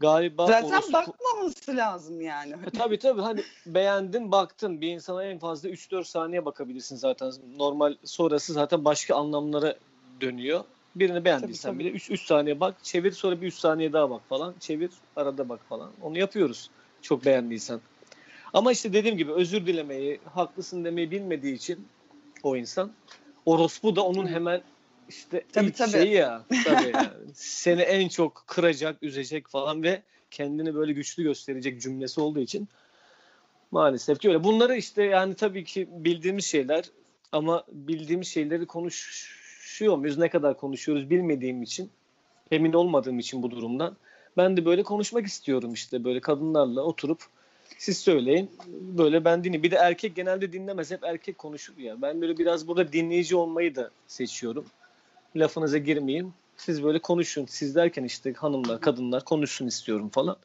[0.01, 2.53] galiba Zaten orospu- bakmaması lazım yani.
[2.67, 7.33] E, tabii tabii hani beğendin baktın bir insana en fazla 3-4 saniye bakabilirsin zaten.
[7.57, 9.75] Normal sonrası zaten başka anlamlara
[10.21, 10.65] dönüyor.
[10.97, 14.23] Birini beğendiysen Tabii, bile 3 3 saniye bak, çevir sonra bir 3 saniye daha bak
[14.29, 14.55] falan.
[14.61, 15.91] Çevir, arada bak falan.
[16.03, 16.71] Onu yapıyoruz.
[17.03, 17.81] Çok beğendiysen.
[18.53, 21.87] Ama işte dediğim gibi özür dilemeyi, haklısın demeyi bilmediği için
[22.43, 22.93] o insan
[23.47, 24.61] orospu da onun hemen
[25.09, 25.91] işte Tabii, ilk tabii.
[25.91, 26.45] şeyi ya.
[26.65, 27.09] Tabii yani.
[27.35, 32.69] Seni en çok kıracak, üzecek falan ve kendini böyle güçlü gösterecek cümlesi olduğu için
[33.71, 34.45] maalesef ki öyle.
[34.45, 36.85] Bunları işte yani tabii ki bildiğimiz şeyler
[37.33, 40.19] ama bildiğimiz şeyleri konuşuyor muyuz?
[40.19, 41.91] Ne kadar konuşuyoruz bilmediğim için,
[42.51, 43.97] emin olmadığım için bu durumdan.
[44.37, 47.21] Ben de böyle konuşmak istiyorum işte böyle kadınlarla oturup
[47.79, 48.51] siz söyleyin
[48.99, 49.63] böyle ben dinleyeyim.
[49.63, 52.03] Bir de erkek genelde dinlemez hep erkek konuşur ya.
[52.03, 54.65] Ben böyle biraz burada dinleyici olmayı da seçiyorum.
[55.39, 56.35] Lafınıza girmeyeyim.
[56.57, 57.47] Siz böyle konuşun.
[57.47, 60.37] Siz derken işte hanımlar, kadınlar konuşsun istiyorum falan.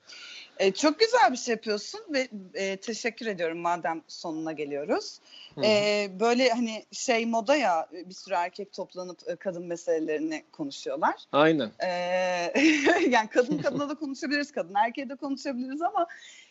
[0.59, 5.19] E, çok güzel bir şey yapıyorsun ve e, teşekkür ediyorum madem sonuna geliyoruz.
[5.55, 5.61] Hı.
[5.65, 11.15] E, böyle hani şey moda ya bir sürü erkek toplanıp e, kadın meselelerini konuşuyorlar.
[11.31, 11.71] Aynen.
[11.79, 11.89] E,
[13.09, 16.07] yani kadın kadına da konuşabiliriz, kadın erkeğe de konuşabiliriz ama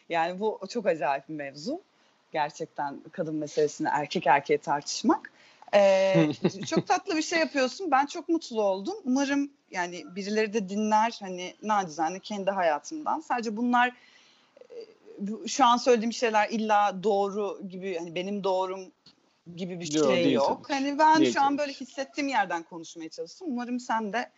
[0.09, 1.81] yani bu çok acayip bir mevzu.
[2.33, 5.33] Gerçekten kadın meselesini erkek erkeğe tartışmak.
[5.75, 6.29] E,
[6.67, 7.91] çok tatlı bir şey yapıyorsun.
[7.91, 8.95] Ben çok mutlu oldum.
[9.05, 13.21] Umarım yani birileri de dinler hani nacizane kendi hayatımdan.
[13.21, 13.93] Sadece bunlar
[15.19, 18.81] bu- şu an söylediğim şeyler illa doğru gibi hani benim doğrum
[19.57, 20.67] gibi bir Yok, şey yok.
[20.67, 20.73] ki.
[20.73, 23.49] Hani ben Değil şu an böyle hissettiğim yerden konuşmaya çalıştım.
[23.51, 24.31] Umarım sen de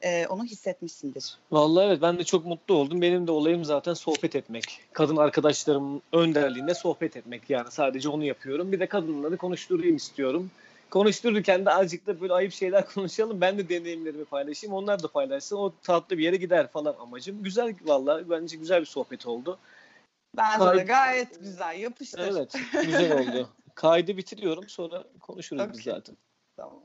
[0.00, 1.36] e, onu hissetmişsindir.
[1.50, 3.02] Vallahi evet ben de çok mutlu oldum.
[3.02, 4.80] Benim de olayım zaten sohbet etmek.
[4.92, 8.72] Kadın arkadaşlarımın önderliğinde sohbet etmek yani sadece onu yapıyorum.
[8.72, 10.50] Bir de kadınları konuşturayım istiyorum.
[10.92, 13.40] Konuştururken de azıcık da böyle ayıp şeyler konuşalım.
[13.40, 14.74] Ben de deneyimlerimi paylaşayım.
[14.74, 15.56] Onlar da paylaşsın.
[15.56, 17.42] O tatlı bir yere gider falan amacım.
[17.42, 19.58] Güzel vallahi bence güzel bir sohbet oldu.
[20.36, 20.84] Bence de Harika.
[20.84, 22.18] gayet güzel yapıştır.
[22.18, 23.48] Evet güzel oldu.
[23.74, 25.92] Kaydı bitiriyorum sonra konuşuruz biz Okey.
[25.92, 26.16] zaten.
[26.56, 26.82] Tamam.